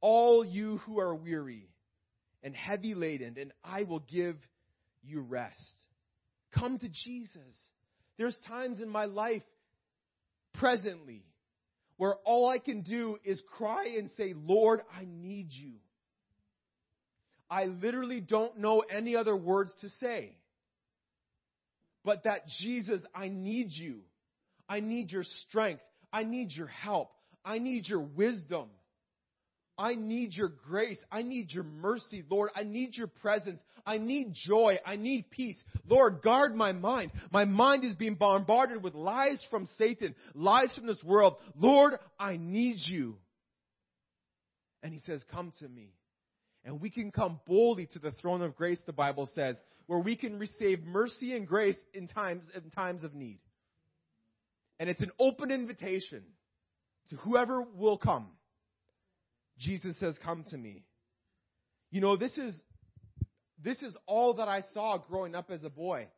all 0.00 0.44
you 0.44 0.78
who 0.78 0.98
are 0.98 1.14
weary 1.14 1.68
and 2.42 2.54
heavy 2.56 2.94
laden, 2.94 3.36
and 3.38 3.52
I 3.62 3.82
will 3.82 4.00
give 4.00 4.36
you 5.02 5.20
rest. 5.20 5.85
Come 6.58 6.78
to 6.78 6.88
Jesus. 6.88 7.54
There's 8.18 8.38
times 8.46 8.80
in 8.80 8.88
my 8.88 9.04
life 9.04 9.42
presently 10.54 11.22
where 11.96 12.14
all 12.24 12.48
I 12.48 12.58
can 12.58 12.82
do 12.82 13.18
is 13.24 13.40
cry 13.56 13.94
and 13.98 14.10
say, 14.16 14.34
Lord, 14.34 14.80
I 14.94 15.06
need 15.06 15.48
you. 15.50 15.74
I 17.50 17.66
literally 17.66 18.20
don't 18.20 18.58
know 18.58 18.80
any 18.80 19.16
other 19.16 19.36
words 19.36 19.72
to 19.80 19.88
say. 20.00 20.36
But 22.04 22.24
that 22.24 22.46
Jesus, 22.60 23.00
I 23.14 23.28
need 23.28 23.68
you. 23.70 24.00
I 24.68 24.80
need 24.80 25.10
your 25.10 25.24
strength. 25.48 25.82
I 26.12 26.24
need 26.24 26.52
your 26.52 26.66
help. 26.66 27.10
I 27.44 27.58
need 27.58 27.86
your 27.86 28.00
wisdom. 28.00 28.68
I 29.78 29.94
need 29.94 30.34
your 30.34 30.48
grace. 30.48 30.98
I 31.10 31.22
need 31.22 31.52
your 31.52 31.64
mercy, 31.64 32.24
Lord. 32.28 32.50
I 32.56 32.62
need 32.62 32.96
your 32.96 33.08
presence. 33.08 33.60
I 33.86 33.98
need 33.98 34.34
joy. 34.34 34.78
I 34.84 34.96
need 34.96 35.30
peace. 35.30 35.56
Lord, 35.88 36.20
guard 36.22 36.54
my 36.54 36.72
mind. 36.72 37.12
My 37.30 37.44
mind 37.44 37.84
is 37.84 37.94
being 37.94 38.16
bombarded 38.16 38.82
with 38.82 38.94
lies 38.94 39.42
from 39.50 39.68
Satan, 39.78 40.14
lies 40.34 40.74
from 40.74 40.86
this 40.86 41.02
world. 41.04 41.36
Lord, 41.56 41.94
I 42.18 42.36
need 42.36 42.78
you. 42.84 43.16
And 44.82 44.92
he 44.92 45.00
says, 45.00 45.24
Come 45.32 45.52
to 45.60 45.68
me. 45.68 45.92
And 46.64 46.80
we 46.80 46.90
can 46.90 47.12
come 47.12 47.38
boldly 47.46 47.86
to 47.92 48.00
the 48.00 48.10
throne 48.10 48.42
of 48.42 48.56
grace, 48.56 48.80
the 48.86 48.92
Bible 48.92 49.28
says, 49.34 49.56
where 49.86 50.00
we 50.00 50.16
can 50.16 50.38
receive 50.38 50.84
mercy 50.84 51.34
and 51.34 51.46
grace 51.46 51.76
in 51.94 52.08
times, 52.08 52.42
in 52.54 52.70
times 52.70 53.04
of 53.04 53.14
need. 53.14 53.38
And 54.78 54.90
it's 54.90 55.00
an 55.00 55.12
open 55.18 55.50
invitation 55.50 56.22
to 57.10 57.16
whoever 57.16 57.62
will 57.62 57.96
come. 57.96 58.26
Jesus 59.58 59.98
says, 59.98 60.18
Come 60.22 60.44
to 60.50 60.58
me. 60.58 60.84
You 61.90 62.00
know, 62.00 62.16
this 62.16 62.36
is 62.36 62.52
this 63.62 63.80
is 63.82 63.96
all 64.06 64.34
that 64.34 64.48
I 64.48 64.62
saw 64.74 64.98
growing 64.98 65.34
up 65.34 65.50
as 65.50 65.64
a 65.64 65.70
boy. 65.70 66.08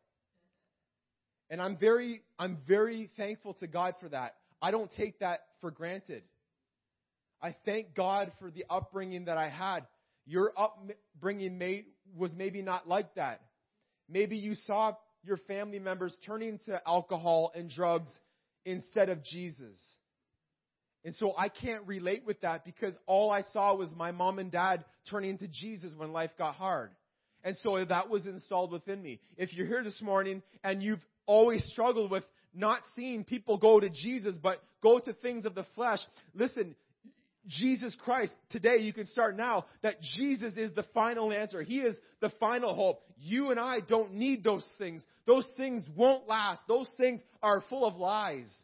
And 1.50 1.62
I'm 1.62 1.76
very 1.76 2.22
I'm 2.38 2.58
very 2.66 3.10
thankful 3.16 3.54
to 3.54 3.66
God 3.66 3.94
for 4.00 4.08
that. 4.08 4.34
I 4.60 4.70
don't 4.70 4.90
take 4.96 5.20
that 5.20 5.40
for 5.60 5.70
granted. 5.70 6.22
I 7.40 7.54
thank 7.64 7.94
God 7.94 8.32
for 8.40 8.50
the 8.50 8.64
upbringing 8.68 9.26
that 9.26 9.38
I 9.38 9.48
had. 9.48 9.86
Your 10.26 10.52
upbringing 10.58 11.56
may, 11.56 11.84
was 12.16 12.32
maybe 12.34 12.62
not 12.62 12.88
like 12.88 13.14
that. 13.14 13.40
Maybe 14.08 14.36
you 14.36 14.54
saw 14.66 14.96
your 15.22 15.36
family 15.36 15.78
members 15.78 16.14
turning 16.26 16.58
to 16.66 16.80
alcohol 16.86 17.52
and 17.54 17.70
drugs 17.70 18.10
instead 18.64 19.08
of 19.08 19.22
Jesus. 19.24 19.78
And 21.04 21.14
so 21.14 21.32
I 21.38 21.48
can't 21.48 21.86
relate 21.86 22.24
with 22.26 22.40
that 22.40 22.64
because 22.64 22.94
all 23.06 23.30
I 23.30 23.42
saw 23.52 23.74
was 23.74 23.94
my 23.94 24.10
mom 24.10 24.38
and 24.38 24.50
dad 24.50 24.84
turning 25.08 25.38
to 25.38 25.46
Jesus 25.46 25.92
when 25.96 26.12
life 26.12 26.32
got 26.36 26.56
hard. 26.56 26.90
And 27.48 27.56
so 27.62 27.82
that 27.82 28.10
was 28.10 28.26
installed 28.26 28.72
within 28.72 29.02
me. 29.02 29.20
If 29.38 29.54
you're 29.54 29.66
here 29.66 29.82
this 29.82 30.02
morning 30.02 30.42
and 30.62 30.82
you've 30.82 31.00
always 31.24 31.64
struggled 31.72 32.10
with 32.10 32.22
not 32.52 32.80
seeing 32.94 33.24
people 33.24 33.56
go 33.56 33.80
to 33.80 33.88
Jesus, 33.88 34.36
but 34.36 34.62
go 34.82 34.98
to 34.98 35.14
things 35.14 35.46
of 35.46 35.54
the 35.54 35.64
flesh, 35.74 35.98
listen, 36.34 36.74
Jesus 37.46 37.96
Christ, 38.04 38.34
today 38.50 38.80
you 38.80 38.92
can 38.92 39.06
start 39.06 39.34
now 39.34 39.64
that 39.80 39.94
Jesus 40.14 40.58
is 40.58 40.74
the 40.74 40.82
final 40.92 41.32
answer. 41.32 41.62
He 41.62 41.78
is 41.78 41.96
the 42.20 42.28
final 42.38 42.74
hope. 42.74 43.00
You 43.16 43.50
and 43.50 43.58
I 43.58 43.80
don't 43.80 44.12
need 44.12 44.44
those 44.44 44.68
things. 44.76 45.02
Those 45.26 45.46
things 45.56 45.82
won't 45.96 46.28
last. 46.28 46.60
Those 46.68 46.90
things 46.98 47.18
are 47.42 47.64
full 47.70 47.86
of 47.86 47.96
lies. 47.96 48.54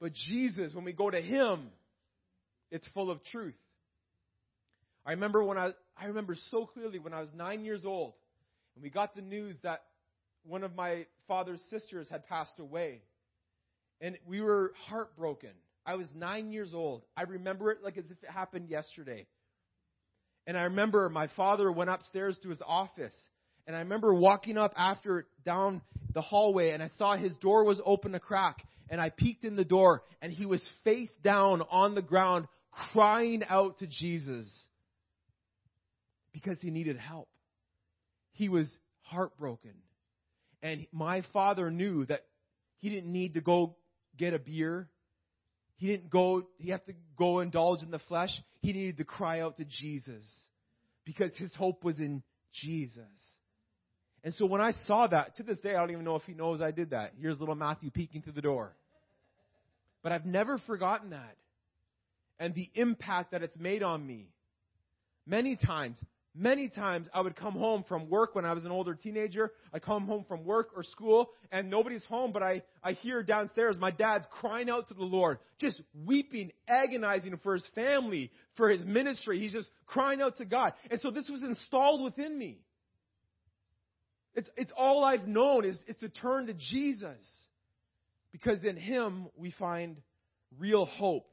But 0.00 0.12
Jesus, 0.12 0.72
when 0.74 0.84
we 0.84 0.92
go 0.92 1.10
to 1.10 1.20
Him, 1.20 1.70
it's 2.70 2.86
full 2.94 3.10
of 3.10 3.18
truth. 3.32 3.56
I 5.04 5.10
remember 5.10 5.42
when 5.42 5.58
I, 5.58 5.70
I 6.00 6.04
remember 6.04 6.36
so 6.52 6.66
clearly 6.66 7.00
when 7.00 7.12
I 7.12 7.20
was 7.20 7.30
nine 7.34 7.64
years 7.64 7.84
old, 7.84 8.12
and 8.78 8.84
we 8.84 8.90
got 8.90 9.16
the 9.16 9.22
news 9.22 9.56
that 9.64 9.80
one 10.44 10.62
of 10.62 10.76
my 10.76 11.04
father's 11.26 11.60
sisters 11.68 12.08
had 12.08 12.24
passed 12.28 12.60
away. 12.60 13.02
And 14.00 14.16
we 14.24 14.40
were 14.40 14.72
heartbroken. 14.86 15.50
I 15.84 15.96
was 15.96 16.06
nine 16.14 16.52
years 16.52 16.72
old. 16.72 17.02
I 17.16 17.22
remember 17.22 17.72
it 17.72 17.78
like 17.82 17.98
as 17.98 18.04
if 18.04 18.22
it 18.22 18.30
happened 18.30 18.68
yesterday. 18.68 19.26
And 20.46 20.56
I 20.56 20.62
remember 20.62 21.08
my 21.08 21.26
father 21.36 21.72
went 21.72 21.90
upstairs 21.90 22.38
to 22.44 22.50
his 22.50 22.62
office. 22.64 23.16
And 23.66 23.74
I 23.74 23.80
remember 23.80 24.14
walking 24.14 24.56
up 24.56 24.74
after 24.76 25.26
down 25.44 25.82
the 26.14 26.22
hallway 26.22 26.70
and 26.70 26.80
I 26.80 26.90
saw 26.98 27.16
his 27.16 27.34
door 27.38 27.64
was 27.64 27.80
open 27.84 28.14
a 28.14 28.20
crack. 28.20 28.64
And 28.90 29.00
I 29.00 29.10
peeked 29.10 29.42
in 29.42 29.56
the 29.56 29.64
door 29.64 30.04
and 30.22 30.32
he 30.32 30.46
was 30.46 30.64
face 30.84 31.10
down 31.24 31.62
on 31.68 31.96
the 31.96 32.02
ground 32.02 32.46
crying 32.92 33.42
out 33.48 33.80
to 33.80 33.88
Jesus 33.88 34.46
because 36.32 36.60
he 36.60 36.70
needed 36.70 36.96
help. 36.96 37.28
He 38.38 38.48
was 38.48 38.70
heartbroken. 39.00 39.74
And 40.62 40.86
my 40.92 41.24
father 41.32 41.72
knew 41.72 42.06
that 42.06 42.24
he 42.76 42.88
didn't 42.88 43.12
need 43.12 43.34
to 43.34 43.40
go 43.40 43.74
get 44.16 44.32
a 44.32 44.38
beer. 44.38 44.88
He 45.76 45.88
didn't 45.88 46.08
go, 46.08 46.46
he 46.56 46.70
had 46.70 46.86
to 46.86 46.92
go 47.16 47.40
indulge 47.40 47.82
in 47.82 47.90
the 47.90 47.98
flesh. 47.98 48.30
He 48.60 48.72
needed 48.72 48.98
to 48.98 49.04
cry 49.04 49.40
out 49.40 49.56
to 49.56 49.64
Jesus 49.64 50.22
because 51.04 51.32
his 51.36 51.52
hope 51.56 51.82
was 51.82 51.98
in 51.98 52.22
Jesus. 52.54 53.02
And 54.22 54.32
so 54.34 54.46
when 54.46 54.60
I 54.60 54.70
saw 54.86 55.08
that, 55.08 55.36
to 55.38 55.42
this 55.42 55.58
day, 55.58 55.74
I 55.74 55.80
don't 55.80 55.90
even 55.90 56.04
know 56.04 56.14
if 56.14 56.22
he 56.22 56.34
knows 56.34 56.60
I 56.60 56.70
did 56.70 56.90
that. 56.90 57.14
Here's 57.20 57.40
little 57.40 57.56
Matthew 57.56 57.90
peeking 57.90 58.22
through 58.22 58.34
the 58.34 58.40
door. 58.40 58.72
But 60.04 60.12
I've 60.12 60.26
never 60.26 60.58
forgotten 60.58 61.10
that 61.10 61.36
and 62.38 62.54
the 62.54 62.70
impact 62.76 63.32
that 63.32 63.42
it's 63.42 63.56
made 63.56 63.82
on 63.82 64.06
me. 64.06 64.28
Many 65.26 65.56
times, 65.56 66.00
Many 66.40 66.68
times 66.68 67.08
I 67.12 67.20
would 67.20 67.34
come 67.34 67.54
home 67.54 67.84
from 67.88 68.08
work 68.08 68.36
when 68.36 68.44
I 68.44 68.52
was 68.52 68.64
an 68.64 68.70
older 68.70 68.94
teenager. 68.94 69.50
I 69.74 69.80
come 69.80 70.06
home 70.06 70.24
from 70.28 70.44
work 70.44 70.68
or 70.76 70.84
school 70.84 71.30
and 71.50 71.68
nobody's 71.68 72.04
home, 72.04 72.30
but 72.30 72.44
I, 72.44 72.62
I 72.80 72.92
hear 72.92 73.24
downstairs 73.24 73.76
my 73.76 73.90
dad's 73.90 74.24
crying 74.40 74.70
out 74.70 74.86
to 74.88 74.94
the 74.94 75.02
Lord, 75.02 75.38
just 75.58 75.82
weeping, 76.06 76.52
agonizing 76.68 77.36
for 77.42 77.54
his 77.54 77.66
family, 77.74 78.30
for 78.56 78.70
his 78.70 78.84
ministry. 78.84 79.40
He's 79.40 79.52
just 79.52 79.68
crying 79.86 80.22
out 80.22 80.36
to 80.36 80.44
God. 80.44 80.74
And 80.92 81.00
so 81.00 81.10
this 81.10 81.28
was 81.28 81.42
installed 81.42 82.04
within 82.04 82.38
me. 82.38 82.60
It's, 84.34 84.48
it's 84.56 84.72
all 84.76 85.04
I've 85.04 85.26
known 85.26 85.64
is, 85.64 85.76
is 85.88 85.96
to 85.96 86.08
turn 86.08 86.46
to 86.46 86.54
Jesus. 86.54 87.18
Because 88.30 88.62
in 88.62 88.76
Him 88.76 89.26
we 89.36 89.50
find 89.58 89.96
real 90.56 90.84
hope. 90.84 91.26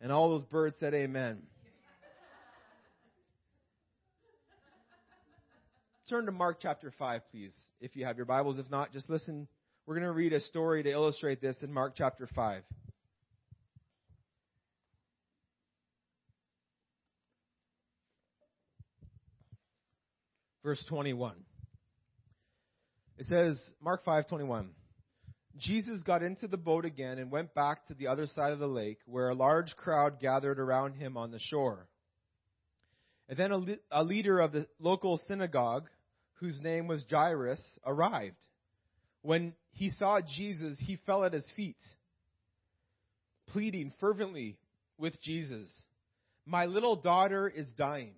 And 0.00 0.10
all 0.10 0.30
those 0.30 0.44
birds 0.46 0.74
said, 0.80 0.94
Amen. 0.94 1.42
Turn 6.10 6.26
to 6.26 6.32
Mark 6.32 6.58
chapter 6.60 6.92
5, 6.98 7.20
please, 7.30 7.54
if 7.80 7.94
you 7.94 8.04
have 8.04 8.16
your 8.16 8.26
Bibles. 8.26 8.58
If 8.58 8.68
not, 8.68 8.92
just 8.92 9.08
listen. 9.08 9.46
We're 9.86 9.94
going 9.94 10.08
to 10.08 10.12
read 10.12 10.32
a 10.32 10.40
story 10.40 10.82
to 10.82 10.90
illustrate 10.90 11.40
this 11.40 11.54
in 11.62 11.72
Mark 11.72 11.92
chapter 11.96 12.28
5. 12.34 12.64
Verse 20.64 20.84
21. 20.88 21.36
It 23.18 23.26
says, 23.26 23.62
Mark 23.80 24.04
5:21. 24.04 24.70
Jesus 25.58 26.02
got 26.02 26.24
into 26.24 26.48
the 26.48 26.56
boat 26.56 26.84
again 26.84 27.18
and 27.18 27.30
went 27.30 27.54
back 27.54 27.86
to 27.86 27.94
the 27.94 28.08
other 28.08 28.26
side 28.26 28.52
of 28.52 28.58
the 28.58 28.66
lake, 28.66 28.98
where 29.06 29.28
a 29.28 29.34
large 29.36 29.76
crowd 29.76 30.18
gathered 30.18 30.58
around 30.58 30.94
him 30.94 31.16
on 31.16 31.30
the 31.30 31.38
shore. 31.38 31.88
And 33.28 33.38
then 33.38 33.52
a, 33.52 34.00
a 34.00 34.02
leader 34.02 34.40
of 34.40 34.50
the 34.50 34.66
local 34.80 35.16
synagogue, 35.28 35.84
whose 36.40 36.60
name 36.62 36.86
was 36.86 37.04
Jairus, 37.08 37.62
arrived. 37.86 38.36
When 39.22 39.52
he 39.72 39.90
saw 39.90 40.20
Jesus, 40.20 40.78
he 40.80 40.98
fell 41.06 41.24
at 41.24 41.34
his 41.34 41.46
feet, 41.54 41.76
pleading 43.48 43.92
fervently 44.00 44.56
with 44.98 45.20
Jesus, 45.22 45.70
My 46.46 46.64
little 46.64 46.96
daughter 46.96 47.46
is 47.48 47.68
dying. 47.76 48.14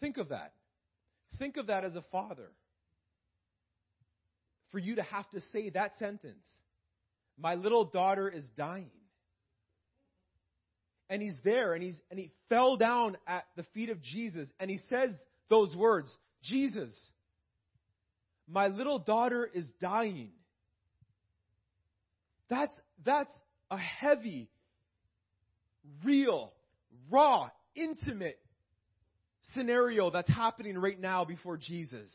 Think 0.00 0.16
of 0.16 0.28
that. 0.28 0.52
Think 1.38 1.56
of 1.56 1.66
that 1.66 1.84
as 1.84 1.96
a 1.96 2.04
father. 2.12 2.50
For 4.70 4.78
you 4.78 4.96
to 4.96 5.02
have 5.02 5.28
to 5.30 5.40
say 5.52 5.70
that 5.70 5.98
sentence, 5.98 6.44
My 7.36 7.56
little 7.56 7.84
daughter 7.84 8.28
is 8.28 8.44
dying. 8.56 8.90
And 11.08 11.22
he's 11.22 11.36
there 11.44 11.74
and 11.74 11.82
he's 11.82 11.98
and 12.10 12.18
he 12.18 12.30
fell 12.48 12.76
down 12.76 13.16
at 13.26 13.44
the 13.56 13.64
feet 13.74 13.90
of 13.90 14.02
Jesus 14.02 14.48
and 14.58 14.68
he 14.68 14.80
says 14.88 15.10
those 15.48 15.74
words 15.74 16.14
Jesus, 16.42 16.90
my 18.48 18.68
little 18.68 18.98
daughter 18.98 19.48
is 19.52 19.70
dying. 19.80 20.30
That's, 22.48 22.74
that's 23.04 23.32
a 23.70 23.76
heavy, 23.76 24.48
real, 26.04 26.52
raw, 27.10 27.50
intimate 27.74 28.38
scenario 29.54 30.10
that's 30.10 30.30
happening 30.30 30.78
right 30.78 31.00
now 31.00 31.24
before 31.24 31.56
Jesus. 31.56 32.08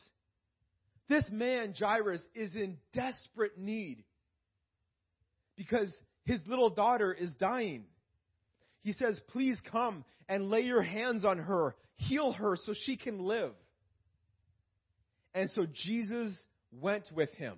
This 1.10 1.26
man, 1.30 1.74
Jairus, 1.78 2.22
is 2.34 2.56
in 2.56 2.78
desperate 2.94 3.58
need 3.58 4.06
because 5.58 5.94
his 6.24 6.40
little 6.48 6.70
daughter 6.70 7.12
is 7.14 7.32
dying. 7.36 7.84
He 8.84 8.94
says, 8.94 9.20
Please 9.30 9.58
come 9.72 10.06
and 10.30 10.50
lay 10.50 10.62
your 10.62 10.82
hands 10.82 11.26
on 11.26 11.40
her 11.40 11.76
heal 12.08 12.32
her 12.34 12.58
so 12.66 12.74
she 12.86 12.98
can 12.98 13.20
live. 13.26 13.54
And 15.34 15.50
so 15.52 15.66
Jesus 15.66 16.34
went 16.72 17.06
with 17.14 17.32
him. 17.32 17.58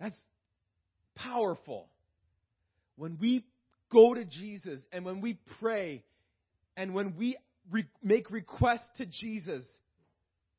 That's 0.00 0.18
powerful. 1.14 1.88
When 2.96 3.18
we 3.20 3.44
go 3.90 4.14
to 4.14 4.24
Jesus 4.24 4.80
and 4.92 5.04
when 5.04 5.20
we 5.20 5.38
pray 5.60 6.02
and 6.76 6.94
when 6.94 7.16
we 7.16 7.36
re- 7.70 7.88
make 8.02 8.30
requests 8.30 8.88
to 8.98 9.06
Jesus, 9.06 9.64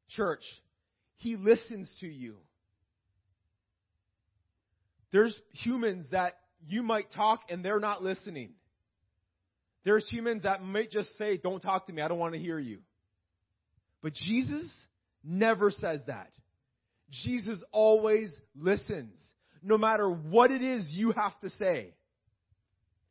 church, 0.10 0.44
he 1.18 1.36
listens 1.36 1.90
to 2.00 2.08
you. 2.08 2.36
There's 5.12 5.38
humans 5.52 6.06
that 6.12 6.34
you 6.68 6.84
might 6.84 7.12
talk 7.12 7.42
and 7.50 7.64
they're 7.64 7.80
not 7.80 8.04
listening. 8.04 8.52
There's 9.86 10.08
humans 10.10 10.44
that 10.44 10.64
might 10.64 10.92
just 10.92 11.16
say, 11.18 11.38
Don't 11.38 11.62
talk 11.62 11.88
to 11.88 11.94
me, 11.94 12.02
I 12.02 12.08
don't 12.08 12.20
want 12.20 12.34
to 12.34 12.40
hear 12.40 12.60
you. 12.60 12.80
But 14.02 14.14
Jesus 14.14 14.72
never 15.24 15.72
says 15.72 16.02
that. 16.08 16.32
Jesus 17.24 17.64
always 17.72 18.32
listens, 18.60 19.16
no 19.64 19.78
matter 19.78 20.10
what 20.10 20.52
it 20.52 20.62
is 20.62 20.88
you 20.90 21.12
have 21.12 21.40
to 21.40 21.50
say. 21.52 21.94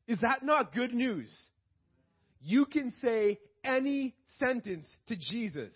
Is 0.07 0.19
that 0.21 0.45
not 0.45 0.75
good 0.75 0.93
news? 0.93 1.33
You 2.43 2.67
can 2.67 2.93
say 3.03 3.39
any 3.63 4.15
sentence 4.39 4.85
to 5.09 5.17
Jesus. 5.17 5.73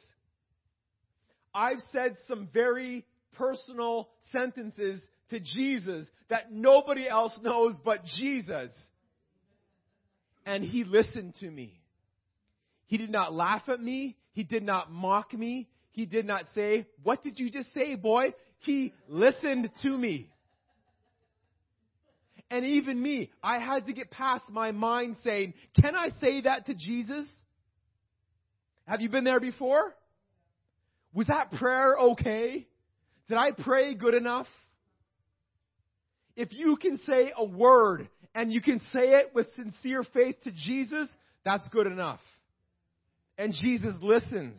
I've 1.55 1.81
said 1.93 2.17
some 2.27 2.49
very 2.53 3.07
personal 3.33 4.09
sentences 4.33 5.01
to 5.31 5.41
Jesus 5.41 6.05
that 6.29 6.53
nobody 6.53 7.09
else 7.09 7.39
knows 7.43 7.75
but 7.85 8.05
Jesus. 8.05 8.71
And 10.49 10.65
he 10.65 10.83
listened 10.83 11.35
to 11.41 11.51
me. 11.51 11.79
He 12.87 12.97
did 12.97 13.11
not 13.11 13.35
laugh 13.35 13.69
at 13.69 13.83
me. 13.83 14.17
He 14.33 14.45
did 14.45 14.63
not 14.63 14.91
mock 14.91 15.35
me. 15.35 15.69
He 15.91 16.07
did 16.07 16.25
not 16.25 16.45
say, 16.55 16.87
What 17.03 17.23
did 17.23 17.39
you 17.39 17.51
just 17.51 17.71
say, 17.75 17.97
boy? 17.97 18.33
He 18.61 18.95
listened 19.09 19.69
to 19.83 19.89
me. 19.91 20.31
And 22.51 22.65
even 22.65 23.01
me, 23.01 23.31
I 23.43 23.59
had 23.59 23.89
to 23.89 23.93
get 23.93 24.11
past 24.11 24.45
my 24.49 24.71
mind 24.71 25.17
saying, 25.23 25.53
Can 25.79 25.95
I 25.95 26.09
say 26.19 26.41
that 26.41 26.65
to 26.65 26.75
Jesus? 26.75 27.27
Have 28.87 29.03
you 29.03 29.11
been 29.11 29.25
there 29.25 29.41
before? 29.41 29.95
Was 31.13 31.27
that 31.27 31.53
prayer 31.53 31.95
okay? 32.13 32.67
Did 33.29 33.37
I 33.37 33.51
pray 33.51 33.93
good 33.93 34.15
enough? 34.15 34.47
If 36.37 36.55
you 36.55 36.77
can 36.77 36.99
say 37.07 37.33
a 37.37 37.45
word 37.45 38.09
and 38.35 38.53
you 38.53 38.61
can 38.61 38.81
say 38.93 39.11
it 39.15 39.33
with 39.35 39.47
sincere 39.55 40.05
faith 40.05 40.37
to 40.45 40.53
Jesus, 40.53 41.09
that's 41.45 41.69
good 41.71 41.87
enough. 41.87 42.21
And 43.37 43.53
Jesus 43.53 43.95
listens. 44.03 44.59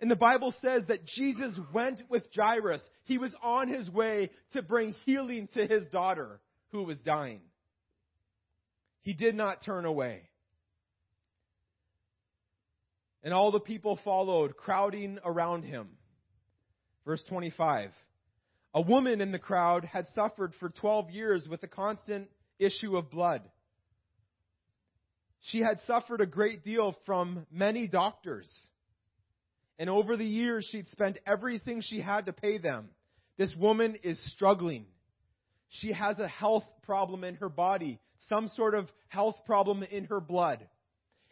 And 0.00 0.10
the 0.10 0.16
Bible 0.16 0.54
says 0.60 0.82
that 0.88 1.06
Jesus 1.06 1.58
went 1.72 2.02
with 2.08 2.24
Jairus. 2.34 2.82
He 3.04 3.18
was 3.18 3.34
on 3.42 3.68
his 3.68 3.90
way 3.90 4.30
to 4.52 4.62
bring 4.62 4.94
healing 5.04 5.48
to 5.54 5.66
his 5.66 5.88
daughter 5.88 6.40
who 6.70 6.84
was 6.84 6.98
dying. 7.00 7.40
He 9.02 9.14
did 9.14 9.34
not 9.34 9.64
turn 9.64 9.84
away. 9.84 10.22
And 13.22 13.34
all 13.34 13.50
the 13.50 13.60
people 13.60 13.98
followed, 14.04 14.56
crowding 14.56 15.18
around 15.24 15.62
him. 15.62 15.88
Verse 17.04 17.22
25. 17.28 17.90
A 18.74 18.80
woman 18.80 19.20
in 19.20 19.32
the 19.32 19.38
crowd 19.38 19.84
had 19.84 20.06
suffered 20.14 20.52
for 20.60 20.68
12 20.68 21.10
years 21.10 21.48
with 21.48 21.62
a 21.62 21.68
constant 21.68 22.28
issue 22.58 22.96
of 22.96 23.10
blood. 23.10 23.42
She 25.40 25.60
had 25.60 25.80
suffered 25.86 26.20
a 26.20 26.26
great 26.26 26.64
deal 26.64 26.96
from 27.06 27.46
many 27.50 27.86
doctors. 27.86 28.48
And 29.78 29.88
over 29.88 30.16
the 30.16 30.24
years, 30.24 30.68
she'd 30.70 30.88
spent 30.88 31.18
everything 31.26 31.80
she 31.80 32.00
had 32.00 32.26
to 32.26 32.32
pay 32.32 32.58
them. 32.58 32.88
This 33.36 33.54
woman 33.54 33.96
is 34.02 34.18
struggling. 34.32 34.86
She 35.68 35.92
has 35.92 36.18
a 36.18 36.26
health 36.26 36.64
problem 36.82 37.22
in 37.24 37.36
her 37.36 37.48
body, 37.48 38.00
some 38.28 38.48
sort 38.48 38.74
of 38.74 38.88
health 39.08 39.36
problem 39.46 39.84
in 39.84 40.04
her 40.06 40.20
blood. 40.20 40.66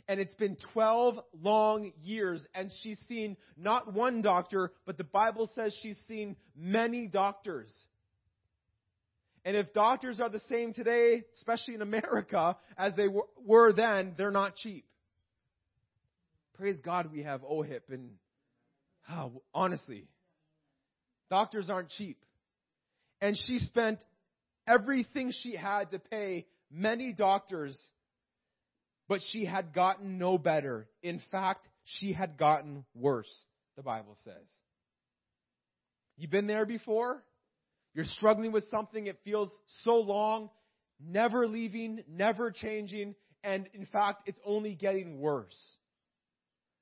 And 0.08 0.20
it's 0.20 0.34
been 0.34 0.56
12 0.72 1.18
long 1.42 1.92
years, 2.04 2.44
and 2.54 2.70
she's 2.82 2.98
seen 3.08 3.36
not 3.56 3.92
one 3.92 4.22
doctor, 4.22 4.70
but 4.86 4.96
the 4.96 5.04
Bible 5.04 5.50
says 5.56 5.76
she's 5.82 5.98
seen 6.06 6.36
many 6.56 7.08
doctors. 7.08 7.72
And 9.46 9.56
if 9.56 9.72
doctors 9.72 10.20
are 10.20 10.28
the 10.28 10.42
same 10.48 10.74
today, 10.74 11.22
especially 11.36 11.74
in 11.76 11.80
America, 11.80 12.56
as 12.76 12.94
they 12.96 13.06
were 13.44 13.72
then, 13.72 14.14
they're 14.18 14.30
not 14.30 14.56
cheap. 14.56 14.84
Praise 16.58 16.78
God 16.84 17.10
we 17.12 17.22
have 17.22 17.42
OHIP 17.42 17.90
and 17.90 18.10
oh, 19.10 19.40
honestly, 19.54 20.08
doctors 21.30 21.70
aren't 21.70 21.90
cheap. 21.90 22.18
And 23.22 23.36
she 23.46 23.58
spent 23.60 24.02
everything 24.66 25.32
she 25.32 25.54
had 25.54 25.92
to 25.92 25.98
pay 25.98 26.46
many 26.70 27.12
doctors 27.12 27.78
but 29.08 29.20
she 29.30 29.44
had 29.44 29.72
gotten 29.72 30.18
no 30.18 30.36
better. 30.38 30.88
In 31.02 31.20
fact, 31.30 31.66
she 31.84 32.12
had 32.12 32.36
gotten 32.36 32.84
worse, 32.94 33.30
the 33.76 33.82
Bible 33.82 34.16
says. 34.24 34.34
You've 36.16 36.30
been 36.30 36.46
there 36.46 36.66
before? 36.66 37.22
You're 37.96 38.04
struggling 38.04 38.52
with 38.52 38.68
something, 38.68 39.06
it 39.06 39.16
feels 39.24 39.48
so 39.82 39.94
long, 39.94 40.50
never 41.02 41.46
leaving, 41.46 42.04
never 42.06 42.50
changing, 42.50 43.14
and 43.42 43.70
in 43.72 43.86
fact, 43.86 44.28
it's 44.28 44.38
only 44.44 44.74
getting 44.74 45.18
worse. 45.18 45.56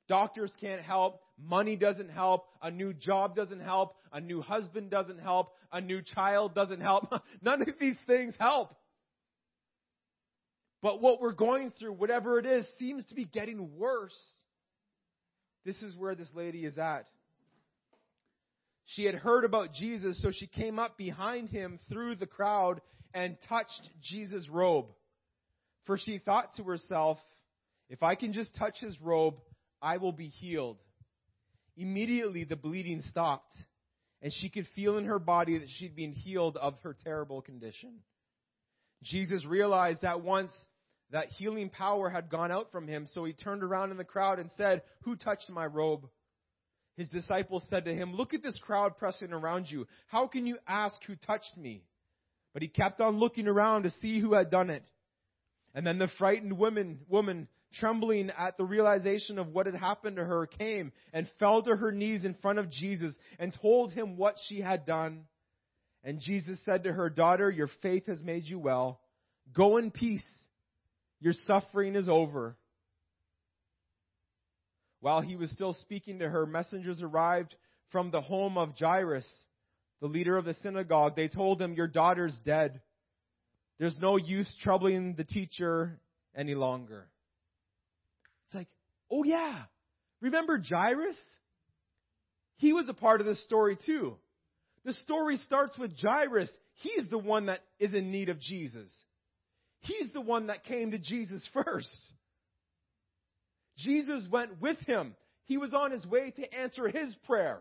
Doctors 0.09 0.53
can't 0.61 0.83
help, 0.83 1.21
money 1.41 1.77
doesn't 1.77 2.11
help, 2.11 2.47
a 2.61 2.69
new 2.69 2.93
job 2.93 3.37
doesn't 3.37 3.61
help, 3.61 3.95
a 4.13 4.21
new 4.21 4.43
husband 4.43 4.91
doesn't 4.91 5.21
help, 5.21 5.53
a 5.71 5.81
new 5.81 6.03
child 6.03 6.53
doesn't 6.53 6.81
help. 6.81 7.07
None 7.41 7.63
of 7.63 7.69
these 7.79 7.97
things 8.09 8.35
help. 8.41 8.75
But 10.83 11.01
what 11.01 11.21
we're 11.21 11.31
going 11.31 11.71
through, 11.79 11.93
whatever 11.93 12.41
it 12.41 12.45
is, 12.45 12.67
seems 12.81 13.05
to 13.07 13.15
be 13.15 13.25
getting 13.25 13.79
worse. 13.79 14.19
This 15.65 15.81
is 15.81 15.97
where 15.97 16.17
this 16.17 16.29
lady 16.35 16.65
is 16.65 16.77
at. 16.77 17.07
She 18.87 19.05
had 19.05 19.15
heard 19.15 19.45
about 19.45 19.73
Jesus, 19.73 20.21
so 20.21 20.31
she 20.31 20.47
came 20.47 20.79
up 20.79 20.97
behind 20.97 21.49
him 21.49 21.79
through 21.89 22.17
the 22.17 22.27
crowd 22.27 22.81
and 23.15 23.37
touched 23.49 23.91
Jesus' 24.03 24.49
robe. 24.49 24.87
For 25.87 25.99
she 25.99 26.19
thought 26.19 26.55
to 26.57 26.65
herself, 26.65 27.19
if 27.89 28.03
I 28.03 28.15
can 28.15 28.33
just 28.33 28.55
touch 28.57 28.79
his 28.81 29.01
robe, 29.01 29.37
I 29.81 29.99
will 29.99 30.13
be 30.13 30.29
healed. 30.29 30.79
Immediately 31.77 32.45
the 32.45 32.57
bleeding 32.57 33.03
stopped, 33.11 33.53
and 34.23 34.33
she 34.33 34.49
could 34.49 34.67
feel 34.75 34.97
in 34.97 35.07
her 35.07 35.19
body 35.19 35.59
that 35.59 35.69
she'd 35.79 35.97
been 35.97 36.13
healed 36.13 36.57
of 36.57 36.75
her 36.83 36.97
terrible 37.05 37.43
condition. 37.43 38.01
Jesus 39.03 39.45
realized 39.45 40.03
that 40.03 40.23
once 40.23 40.51
that 41.11 41.29
healing 41.29 41.69
power 41.69 42.09
had 42.09 42.31
gone 42.31 42.51
out 42.51 42.73
from 42.73 42.89
him, 42.89 43.07
so 43.13 43.25
he 43.25 43.33
turned 43.33 43.63
around 43.63 43.91
in 43.91 43.97
the 43.97 44.05
crowd 44.05 44.39
and 44.39 44.51
said, 44.57 44.83
Who 45.03 45.17
touched 45.17 45.51
my 45.51 45.67
robe? 45.67 46.09
His 46.97 47.09
disciples 47.09 47.65
said 47.69 47.87
to 47.87 47.95
him, 47.95 48.15
Look 48.15 48.35
at 48.35 48.43
this 48.43 48.59
crowd 48.59 48.97
pressing 48.99 49.33
around 49.33 49.67
you. 49.69 49.87
How 50.09 50.27
can 50.27 50.47
you 50.47 50.59
ask 50.67 50.97
who 51.07 51.17
touched 51.17 51.57
me? 51.57 51.83
But 52.53 52.63
he 52.63 52.69
kept 52.69 53.01
on 53.01 53.19
looking 53.19 53.49
around 53.49 53.83
to 53.83 53.91
see 53.91 54.21
who 54.21 54.35
had 54.35 54.51
done 54.51 54.71
it. 54.71 54.85
And 55.75 55.85
then 55.85 55.99
the 55.99 56.09
frightened 56.19 56.57
woman, 56.57 57.01
woman, 57.09 57.49
trembling 57.75 58.31
at 58.39 58.57
the 58.57 58.65
realization 58.65 59.41
of 59.41 59.49
what 59.49 59.67
had 59.67 59.75
happened 59.75 60.17
to 60.17 60.25
her, 60.25 60.47
came 60.47 60.93
and 61.13 61.29
fell 61.41 61.63
to 61.65 61.75
her 61.75 61.91
knees 61.91 62.25
in 62.25 62.35
front 62.35 62.61
of 62.61 62.71
Jesus 62.71 63.13
and 63.41 63.57
told 63.61 63.93
him 63.93 64.17
what 64.17 64.37
she 64.47 64.61
had 64.61 64.87
done. 64.87 65.25
And 66.05 66.21
Jesus 66.21 66.61
said 66.65 66.85
to 66.85 66.93
her, 66.93 67.11
Daughter, 67.11 67.51
your 67.51 67.71
faith 67.83 68.07
has 68.07 68.23
made 68.23 68.45
you 68.45 68.61
well. 68.61 69.01
Go 69.53 69.79
in 69.79 69.91
peace 69.91 70.25
your 71.25 71.33
suffering 71.47 71.97
is 71.97 72.07
over. 72.07 72.55
While 75.05 75.21
he 75.21 75.37
was 75.37 75.51
still 75.51 75.75
speaking 75.75 76.21
to 76.21 76.31
her, 76.31 76.47
messengers 76.47 77.03
arrived 77.03 77.55
from 77.93 78.11
the 78.11 78.23
home 78.23 78.57
of 78.57 78.71
Jairus, 78.81 79.29
the 80.01 80.07
leader 80.07 80.39
of 80.39 80.47
the 80.47 80.55
synagogue. 80.55 81.15
They 81.15 81.29
told 81.29 81.61
him, 81.61 81.75
Your 81.75 81.89
daughter's 81.89 82.35
dead. 82.43 82.81
There's 83.79 83.99
no 84.01 84.17
use 84.17 84.51
troubling 84.63 85.13
the 85.15 85.25
teacher 85.25 86.01
any 86.35 86.55
longer. 86.55 87.05
It's 88.47 88.55
like, 88.55 88.69
oh 89.11 89.25
yeah. 89.25 89.65
Remember 90.23 90.59
Jairus? 90.59 91.19
He 92.57 92.73
was 92.73 92.89
a 92.89 92.95
part 92.95 93.21
of 93.21 93.27
this 93.27 93.45
story 93.45 93.77
too. 93.85 94.17
The 94.87 94.95
story 94.95 95.37
starts 95.37 95.77
with 95.77 95.91
Jairus. 96.01 96.51
He's 96.77 97.11
the 97.11 97.19
one 97.19 97.47
that 97.47 97.61
is 97.79 97.93
in 97.93 98.11
need 98.11 98.31
of 98.31 98.41
Jesus. 98.41 98.89
He's 99.81 100.11
the 100.15 100.23
one 100.23 100.47
that 100.47 100.65
came 100.65 100.93
to 100.93 100.99
Jesus 100.99 101.47
first. 101.53 101.95
Jesus 103.79 104.27
went 104.31 104.61
with 104.61 104.79
him. 104.81 105.15
He 105.47 105.57
was 105.57 105.75
on 105.75 105.91
his 105.91 106.07
way 106.07 106.31
to 106.31 106.55
answer 106.55 106.89
his 106.89 107.15
prayer. 107.27 107.61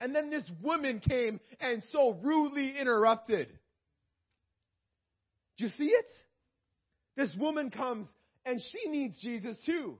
And 0.00 0.14
then 0.14 0.30
this 0.30 0.48
woman 0.62 1.00
came 1.00 1.40
and 1.60 1.82
so 1.92 2.18
rudely 2.22 2.74
interrupted. 2.78 3.48
Do 5.56 5.64
you 5.64 5.70
see 5.70 5.84
it? 5.84 6.06
This 7.16 7.32
woman 7.38 7.70
comes 7.70 8.06
and 8.44 8.60
she 8.60 8.90
needs 8.90 9.18
Jesus 9.20 9.56
too. 9.64 9.98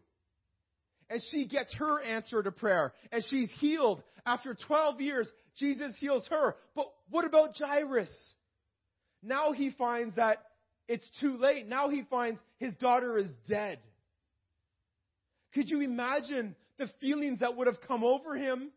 And 1.09 1.23
she 1.31 1.47
gets 1.47 1.73
her 1.75 2.03
answer 2.03 2.43
to 2.43 2.51
prayer. 2.51 2.93
And 3.13 3.25
she's 3.29 3.53
healed. 3.61 4.03
After 4.27 4.57
12 4.67 5.01
years, 5.01 5.29
Jesus 5.57 5.95
heals 5.99 6.27
her. 6.29 6.57
But 6.75 6.87
what 7.11 7.25
about 7.25 7.57
Jairus? 7.57 8.11
Now 9.23 9.53
he 9.53 9.71
finds 9.71 10.17
that 10.17 10.39
it's 10.89 11.09
too 11.21 11.39
late. 11.39 11.69
Now 11.69 11.89
he 11.89 12.03
finds 12.11 12.41
his 12.59 12.75
daughter 12.75 13.17
is 13.17 13.29
dead. 13.49 13.79
Could 15.55 15.71
you 15.71 15.81
imagine 15.81 16.57
the 16.79 16.89
feelings 17.01 17.41
that 17.41 17.57
would 17.57 17.67
have 17.67 17.81
come 17.87 18.03
over 18.03 18.37
him 18.37 18.71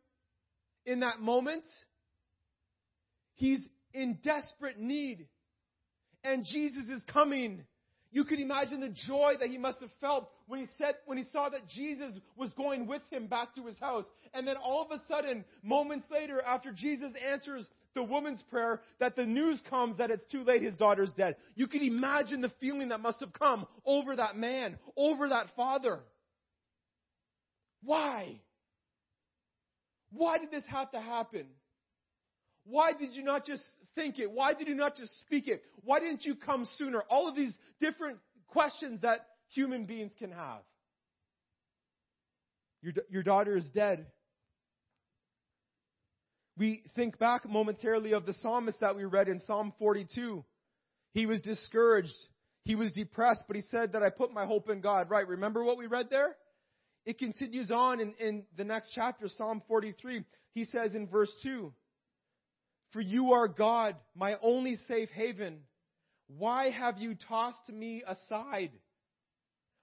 in 0.85 0.99
that 1.01 1.19
moment? 1.19 1.63
He's 3.35 3.59
in 3.93 4.19
desperate 4.23 4.79
need. 4.79 5.27
And 6.23 6.45
Jesus 6.45 6.89
is 6.89 7.03
coming. 7.11 7.63
You 8.11 8.23
could 8.23 8.39
imagine 8.39 8.81
the 8.81 8.93
joy 9.07 9.33
that 9.39 9.49
he 9.49 9.57
must 9.57 9.79
have 9.81 9.91
felt 9.99 10.29
when 10.47 10.59
he 10.59 10.67
said, 10.77 10.95
when 11.05 11.17
he 11.17 11.23
saw 11.31 11.49
that 11.49 11.67
Jesus 11.67 12.13
was 12.35 12.51
going 12.53 12.87
with 12.87 13.01
him 13.11 13.27
back 13.27 13.55
to 13.55 13.65
his 13.65 13.77
house. 13.79 14.05
And 14.33 14.47
then 14.47 14.55
all 14.57 14.81
of 14.81 14.91
a 14.91 15.01
sudden, 15.07 15.45
moments 15.63 16.05
later, 16.11 16.41
after 16.41 16.71
Jesus 16.71 17.11
answers 17.29 17.67
the 17.95 18.03
woman's 18.03 18.41
prayer 18.43 18.81
that 18.99 19.15
the 19.15 19.25
news 19.25 19.61
comes 19.69 19.97
that 19.97 20.11
it's 20.11 20.29
too 20.31 20.43
late, 20.43 20.61
his 20.61 20.75
daughter's 20.75 21.11
dead. 21.17 21.35
You 21.55 21.67
can 21.67 21.81
imagine 21.81 22.41
the 22.41 22.51
feeling 22.59 22.89
that 22.89 23.01
must 23.01 23.19
have 23.19 23.33
come 23.33 23.65
over 23.85 24.15
that 24.15 24.37
man, 24.37 24.77
over 24.95 25.29
that 25.29 25.47
father. 25.55 26.01
Why? 27.83 28.39
Why 30.11 30.37
did 30.37 30.51
this 30.51 30.63
have 30.67 30.91
to 30.91 30.99
happen? 30.99 31.45
Why 32.65 32.93
did 32.93 33.13
you 33.13 33.23
not 33.23 33.45
just 33.45 33.61
think 33.95 34.19
it? 34.19 34.31
Why 34.31 34.53
did 34.53 34.67
you 34.67 34.75
not 34.75 34.95
just 34.95 35.11
speak 35.21 35.47
it? 35.47 35.63
Why 35.83 35.99
didn't 35.99 36.25
you 36.25 36.35
come 36.35 36.67
sooner? 36.77 37.01
All 37.09 37.27
of 37.27 37.35
these 37.35 37.53
different 37.79 38.17
questions 38.47 39.01
that 39.01 39.25
human 39.49 39.85
beings 39.85 40.11
can 40.19 40.31
have. 40.31 40.61
Your, 42.81 42.93
your 43.09 43.23
daughter 43.23 43.57
is 43.57 43.69
dead. 43.73 44.05
We 46.57 46.83
think 46.95 47.19
back 47.19 47.47
momentarily 47.47 48.13
of 48.13 48.25
the 48.25 48.33
psalmist 48.33 48.79
that 48.79 48.95
we 48.95 49.05
read 49.05 49.27
in 49.27 49.39
Psalm 49.41 49.73
42. 49.77 50.43
He 51.13 51.25
was 51.25 51.41
discouraged. 51.41 52.15
He 52.63 52.75
was 52.75 52.91
depressed, 52.91 53.43
but 53.47 53.55
he 53.55 53.63
said 53.69 53.93
that 53.93 54.03
I 54.03 54.09
put 54.09 54.33
my 54.33 54.45
hope 54.45 54.69
in 54.69 54.81
God. 54.81 55.09
Right. 55.09 55.27
Remember 55.27 55.63
what 55.63 55.77
we 55.77 55.85
read 55.85 56.09
there? 56.09 56.35
It 57.07 57.19
continues 57.19 57.71
on 57.71 58.01
in, 58.01 58.13
in 58.19 58.43
the 58.57 58.65
next 58.65 58.91
chapter, 58.93 59.29
Psalm 59.29 59.63
43. 59.69 60.25
He 60.53 60.65
says 60.65 60.93
in 60.93 61.07
verse 61.07 61.33
2, 61.41 61.71
For 62.91 62.99
you 62.99 63.31
are 63.31 63.47
God, 63.47 63.95
my 64.13 64.35
only 64.41 64.77
safe 64.89 65.07
haven. 65.11 65.59
Why 66.27 66.69
have 66.69 66.97
you 66.97 67.15
tossed 67.15 67.69
me 67.69 68.03
aside? 68.05 68.71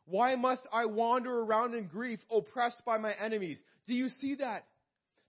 Why 0.05 0.35
must 0.35 0.69
I 0.71 0.85
wander 0.85 1.35
around 1.35 1.75
in 1.75 1.87
grief, 1.87 2.21
oppressed 2.31 2.85
by 2.85 2.99
my 2.99 3.15
enemies? 3.15 3.59
Do 3.89 3.95
you 3.95 4.11
see 4.21 4.35
that? 4.35 4.67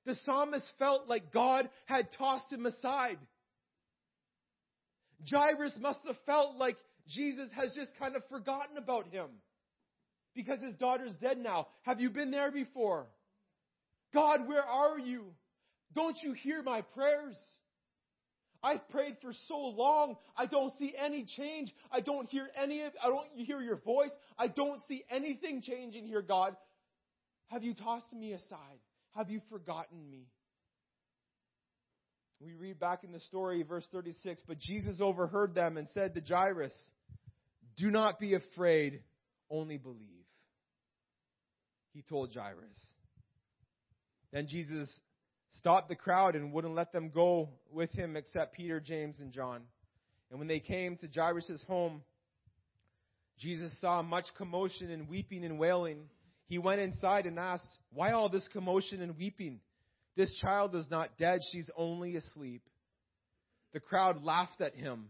The 0.05 0.15
psalmist 0.25 0.69
felt 0.77 1.07
like 1.07 1.31
God 1.31 1.69
had 1.85 2.09
tossed 2.17 2.51
him 2.51 2.65
aside. 2.65 3.19
Jairus 5.31 5.77
must 5.79 5.99
have 6.05 6.17
felt 6.25 6.57
like 6.57 6.75
Jesus 7.07 7.47
has 7.55 7.73
just 7.73 7.91
kind 7.97 8.17
of 8.17 8.23
forgotten 8.27 8.77
about 8.77 9.07
him 9.07 9.29
because 10.35 10.59
his 10.59 10.75
daughter's 10.75 11.15
dead 11.15 11.37
now. 11.37 11.67
Have 11.83 11.99
you 11.99 12.09
been 12.09 12.31
there 12.31 12.51
before? 12.51 13.07
God, 14.13 14.47
where 14.47 14.63
are 14.63 14.99
you? 14.99 15.25
Don't 15.93 16.17
you 16.21 16.33
hear 16.33 16.61
my 16.61 16.81
prayers? 16.81 17.37
I've 18.61 18.87
prayed 18.89 19.17
for 19.21 19.31
so 19.47 19.57
long. 19.57 20.15
I 20.35 20.47
don't 20.47 20.73
see 20.79 20.93
any 20.97 21.25
change. 21.37 21.73
I 21.91 22.01
don't 22.01 22.27
hear 22.29 22.47
any 22.61 22.81
of, 22.81 22.93
I 23.01 23.07
don't 23.07 23.27
hear 23.35 23.61
your 23.61 23.77
voice. 23.77 24.11
I 24.39 24.47
don't 24.47 24.81
see 24.87 25.03
anything 25.09 25.61
changing 25.61 26.07
here, 26.07 26.23
God. 26.23 26.55
Have 27.47 27.63
you 27.63 27.75
tossed 27.75 28.11
me 28.11 28.33
aside? 28.33 28.79
Have 29.15 29.29
you 29.29 29.41
forgotten 29.49 30.09
me? 30.09 30.27
We 32.41 32.53
read 32.53 32.79
back 32.79 33.03
in 33.03 33.11
the 33.11 33.19
story, 33.21 33.63
verse 33.63 33.87
36, 33.91 34.41
but 34.47 34.59
Jesus 34.59 34.97
overheard 34.99 35.55
them 35.55 35.77
and 35.77 35.87
said 35.93 36.15
to 36.15 36.21
Jairus, 36.21 36.73
Do 37.77 37.91
not 37.91 38.19
be 38.19 38.33
afraid, 38.33 39.01
only 39.49 39.77
believe. 39.77 40.24
He 41.95 42.01
told 42.01 42.33
Jairus. 42.33 42.77
Then 44.33 44.47
Jesus 44.47 44.93
stopped 45.57 45.87
the 45.87 45.95
crowd 45.95 46.35
and 46.35 46.51
wouldn't 46.51 46.75
let 46.75 46.91
them 46.91 47.09
go 47.09 47.47
with 47.71 47.89
him 47.91 48.17
except 48.17 48.53
Peter, 48.53 48.81
James, 48.81 49.15
and 49.21 49.31
John. 49.31 49.61
And 50.29 50.37
when 50.37 50.49
they 50.49 50.59
came 50.59 50.97
to 50.97 51.07
Jairus' 51.07 51.63
home, 51.69 52.03
Jesus 53.39 53.71
saw 53.79 54.01
much 54.01 54.25
commotion 54.37 54.91
and 54.91 55.07
weeping 55.07 55.45
and 55.45 55.57
wailing. 55.57 56.09
He 56.47 56.57
went 56.57 56.81
inside 56.81 57.25
and 57.27 57.39
asked, 57.39 57.67
Why 57.93 58.11
all 58.11 58.27
this 58.27 58.47
commotion 58.51 59.01
and 59.01 59.17
weeping? 59.17 59.61
This 60.17 60.33
child 60.41 60.75
is 60.75 60.87
not 60.91 61.17
dead, 61.17 61.39
she's 61.49 61.69
only 61.77 62.17
asleep. 62.17 62.61
The 63.71 63.79
crowd 63.79 64.21
laughed 64.21 64.59
at 64.59 64.75
him, 64.75 65.05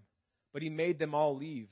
but 0.54 0.62
he 0.62 0.70
made 0.70 1.00
them 1.00 1.16
all 1.16 1.36
leave. 1.36 1.68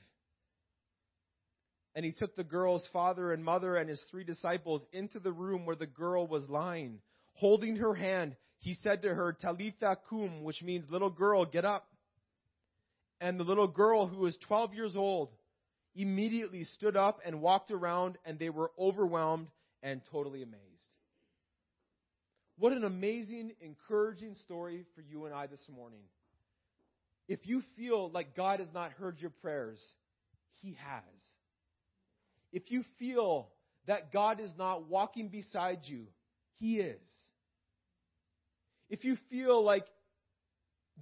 And 1.94 2.04
he 2.04 2.12
took 2.12 2.34
the 2.34 2.44
girl's 2.44 2.86
father 2.92 3.32
and 3.32 3.44
mother 3.44 3.76
and 3.76 3.88
his 3.88 4.02
three 4.10 4.24
disciples 4.24 4.82
into 4.92 5.20
the 5.20 5.32
room 5.32 5.64
where 5.64 5.76
the 5.76 5.86
girl 5.86 6.26
was 6.26 6.48
lying. 6.48 7.00
Holding 7.34 7.76
her 7.76 7.94
hand, 7.94 8.36
he 8.58 8.74
said 8.82 9.02
to 9.02 9.14
her, 9.14 9.32
Talitha 9.32 9.98
cum, 10.08 10.42
which 10.42 10.62
means 10.62 10.90
little 10.90 11.10
girl, 11.10 11.44
get 11.44 11.64
up. 11.64 11.86
And 13.20 13.38
the 13.38 13.44
little 13.44 13.68
girl, 13.68 14.06
who 14.06 14.18
was 14.18 14.36
12 14.48 14.74
years 14.74 14.96
old, 14.96 15.30
immediately 15.94 16.64
stood 16.64 16.96
up 16.96 17.20
and 17.24 17.40
walked 17.40 17.70
around, 17.70 18.18
and 18.24 18.38
they 18.38 18.50
were 18.50 18.72
overwhelmed 18.78 19.48
and 19.82 20.00
totally 20.10 20.42
amazed. 20.42 20.60
What 22.56 22.72
an 22.72 22.84
amazing, 22.84 23.52
encouraging 23.60 24.34
story 24.44 24.84
for 24.94 25.00
you 25.02 25.26
and 25.26 25.34
I 25.34 25.46
this 25.46 25.66
morning. 25.74 26.02
If 27.28 27.40
you 27.44 27.62
feel 27.76 28.10
like 28.10 28.36
God 28.36 28.60
has 28.60 28.68
not 28.72 28.92
heard 28.92 29.20
your 29.20 29.30
prayers, 29.30 29.80
He 30.62 30.76
has. 30.84 31.02
If 32.54 32.70
you 32.70 32.84
feel 33.00 33.48
that 33.88 34.12
God 34.12 34.38
is 34.38 34.52
not 34.56 34.88
walking 34.88 35.28
beside 35.28 35.80
you, 35.86 36.06
He 36.60 36.78
is. 36.78 37.02
If 38.88 39.04
you 39.04 39.16
feel 39.28 39.62
like 39.62 39.84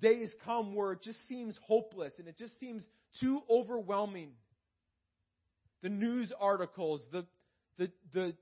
days 0.00 0.30
come 0.46 0.74
where 0.74 0.92
it 0.92 1.02
just 1.02 1.18
seems 1.28 1.54
hopeless 1.66 2.14
and 2.18 2.26
it 2.26 2.38
just 2.38 2.58
seems 2.58 2.82
too 3.20 3.42
overwhelming, 3.50 4.30
the 5.82 5.90
news 5.90 6.32
articles, 6.40 7.02
the, 7.12 7.26
the, 7.76 7.90
the 8.14 8.34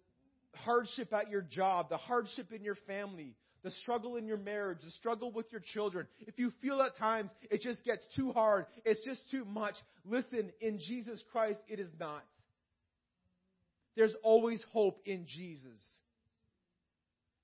hardship 0.55 1.13
at 1.13 1.31
your 1.31 1.43
job, 1.43 1.89
the 1.89 1.97
hardship 1.97 2.53
in 2.53 2.63
your 2.63 2.77
family, 2.87 3.35
the 3.65 3.73
struggle 3.83 4.15
in 4.15 4.27
your 4.29 4.39
marriage, 4.39 4.79
the 4.85 4.91
struggle 4.93 5.33
with 5.33 5.47
your 5.51 5.63
children, 5.73 6.07
if 6.21 6.39
you 6.39 6.53
feel 6.63 6.81
at 6.81 6.97
times 6.97 7.29
it 7.51 7.61
just 7.61 7.85
gets 7.85 8.05
too 8.15 8.31
hard, 8.31 8.67
it's 8.85 9.05
just 9.05 9.21
too 9.33 9.45
much, 9.45 9.75
listen, 10.05 10.53
in 10.61 10.79
Jesus 10.79 11.21
Christ, 11.33 11.59
it 11.67 11.81
is 11.81 11.91
not. 11.99 12.23
There's 13.97 14.15
always 14.23 14.65
hope 14.73 15.01
in 15.05 15.27
Jesus. 15.27 15.81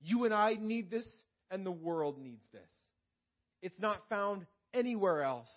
You 0.01 0.25
and 0.25 0.35
I 0.35 0.55
need 0.55 0.91
this, 0.91 1.07
and 1.51 1.65
the 1.65 1.71
world 1.71 2.19
needs 2.19 2.45
this. 2.53 2.71
It's 3.63 3.79
not 3.79 4.09
found 4.09 4.47
anywhere 4.75 5.23
else 5.23 5.49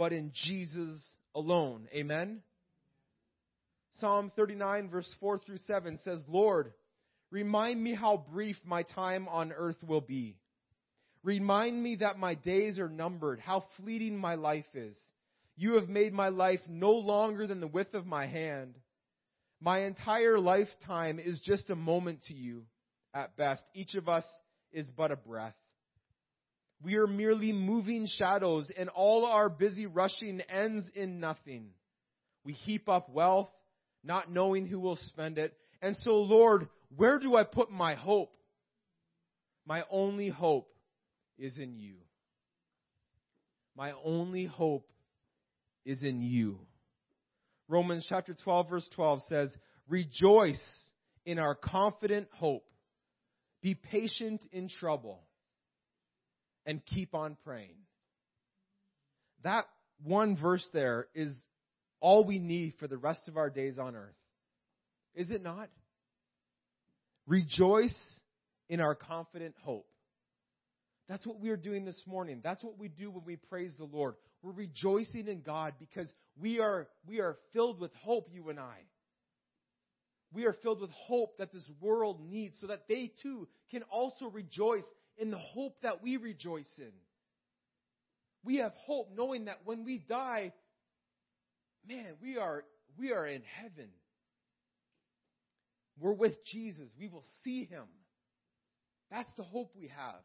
but 0.00 0.14
in 0.14 0.32
Jesus 0.32 0.98
alone. 1.34 1.86
Amen? 1.94 2.40
Psalm 3.98 4.32
39, 4.34 4.88
verse 4.88 5.14
4 5.20 5.40
through 5.40 5.58
7 5.66 5.98
says, 6.02 6.24
Lord, 6.26 6.72
remind 7.30 7.84
me 7.84 7.94
how 7.94 8.24
brief 8.32 8.56
my 8.64 8.82
time 8.82 9.28
on 9.28 9.52
earth 9.52 9.76
will 9.86 10.00
be. 10.00 10.38
Remind 11.22 11.82
me 11.82 11.96
that 11.96 12.18
my 12.18 12.32
days 12.32 12.78
are 12.78 12.88
numbered, 12.88 13.40
how 13.40 13.64
fleeting 13.76 14.16
my 14.16 14.36
life 14.36 14.64
is. 14.72 14.96
You 15.54 15.74
have 15.74 15.90
made 15.90 16.14
my 16.14 16.30
life 16.30 16.60
no 16.66 16.92
longer 16.92 17.46
than 17.46 17.60
the 17.60 17.66
width 17.66 17.92
of 17.92 18.06
my 18.06 18.26
hand. 18.26 18.76
My 19.60 19.80
entire 19.80 20.38
lifetime 20.38 21.18
is 21.18 21.40
just 21.44 21.70
a 21.70 21.76
moment 21.76 22.22
to 22.28 22.34
you 22.34 22.64
at 23.14 23.36
best. 23.36 23.62
Each 23.74 23.94
of 23.94 24.08
us 24.08 24.24
is 24.72 24.90
but 24.96 25.10
a 25.10 25.16
breath. 25.16 25.54
We 26.82 26.96
are 26.96 27.06
merely 27.06 27.52
moving 27.52 28.06
shadows, 28.06 28.70
and 28.76 28.88
all 28.88 29.26
our 29.26 29.50
busy 29.50 29.84
rushing 29.84 30.40
ends 30.40 30.86
in 30.94 31.20
nothing. 31.20 31.70
We 32.44 32.54
heap 32.54 32.88
up 32.88 33.10
wealth 33.10 33.50
not 34.02 34.30
knowing 34.30 34.66
who 34.66 34.80
will 34.80 34.96
spend 34.96 35.38
it. 35.38 35.54
And 35.82 35.96
so, 35.96 36.12
Lord, 36.12 36.68
where 36.96 37.18
do 37.18 37.36
I 37.36 37.44
put 37.44 37.70
my 37.70 37.94
hope? 37.94 38.32
My 39.66 39.82
only 39.90 40.28
hope 40.28 40.70
is 41.38 41.58
in 41.58 41.76
you. 41.78 41.96
My 43.76 43.92
only 44.04 44.46
hope 44.46 44.88
is 45.84 46.02
in 46.02 46.22
you. 46.22 46.58
Romans 47.70 48.04
chapter 48.08 48.34
12, 48.34 48.68
verse 48.68 48.88
12 48.96 49.20
says, 49.28 49.56
Rejoice 49.88 50.60
in 51.24 51.38
our 51.38 51.54
confident 51.54 52.26
hope. 52.32 52.64
Be 53.62 53.74
patient 53.74 54.42
in 54.52 54.68
trouble. 54.68 55.22
And 56.66 56.84
keep 56.84 57.14
on 57.14 57.36
praying. 57.44 57.76
That 59.44 59.66
one 60.02 60.36
verse 60.36 60.66
there 60.72 61.06
is 61.14 61.32
all 62.00 62.24
we 62.24 62.38
need 62.38 62.74
for 62.78 62.88
the 62.88 62.98
rest 62.98 63.28
of 63.28 63.36
our 63.36 63.50
days 63.50 63.78
on 63.78 63.94
earth. 63.94 64.14
Is 65.14 65.30
it 65.30 65.42
not? 65.42 65.68
Rejoice 67.26 67.96
in 68.68 68.80
our 68.80 68.94
confident 68.94 69.54
hope. 69.62 69.86
That's 71.08 71.26
what 71.26 71.40
we 71.40 71.50
are 71.50 71.56
doing 71.56 71.84
this 71.84 72.02
morning. 72.06 72.40
That's 72.42 72.62
what 72.62 72.78
we 72.78 72.88
do 72.88 73.10
when 73.10 73.24
we 73.24 73.36
praise 73.36 73.74
the 73.78 73.84
Lord. 73.84 74.14
We're 74.42 74.52
rejoicing 74.52 75.28
in 75.28 75.42
God 75.42 75.74
because 75.78 76.08
we 76.40 76.60
are, 76.60 76.88
we 77.06 77.20
are 77.20 77.36
filled 77.52 77.80
with 77.80 77.92
hope, 78.02 78.28
you 78.32 78.48
and 78.48 78.58
I. 78.58 78.78
We 80.32 80.44
are 80.44 80.52
filled 80.52 80.80
with 80.80 80.90
hope 80.90 81.38
that 81.38 81.52
this 81.52 81.68
world 81.80 82.20
needs 82.20 82.56
so 82.60 82.68
that 82.68 82.86
they 82.88 83.12
too 83.22 83.48
can 83.70 83.82
also 83.84 84.26
rejoice 84.26 84.84
in 85.18 85.30
the 85.30 85.38
hope 85.38 85.76
that 85.82 86.02
we 86.02 86.16
rejoice 86.16 86.70
in. 86.78 86.92
We 88.44 88.56
have 88.58 88.72
hope 88.86 89.10
knowing 89.14 89.46
that 89.46 89.60
when 89.64 89.84
we 89.84 89.98
die, 89.98 90.52
man, 91.86 92.14
we 92.22 92.38
are, 92.38 92.64
we 92.98 93.12
are 93.12 93.26
in 93.26 93.42
heaven. 93.60 93.90
We're 95.98 96.12
with 96.12 96.42
Jesus. 96.46 96.88
We 96.98 97.08
will 97.08 97.24
see 97.44 97.64
him. 97.64 97.84
That's 99.10 99.30
the 99.36 99.42
hope 99.42 99.72
we 99.76 99.88
have. 99.88 100.22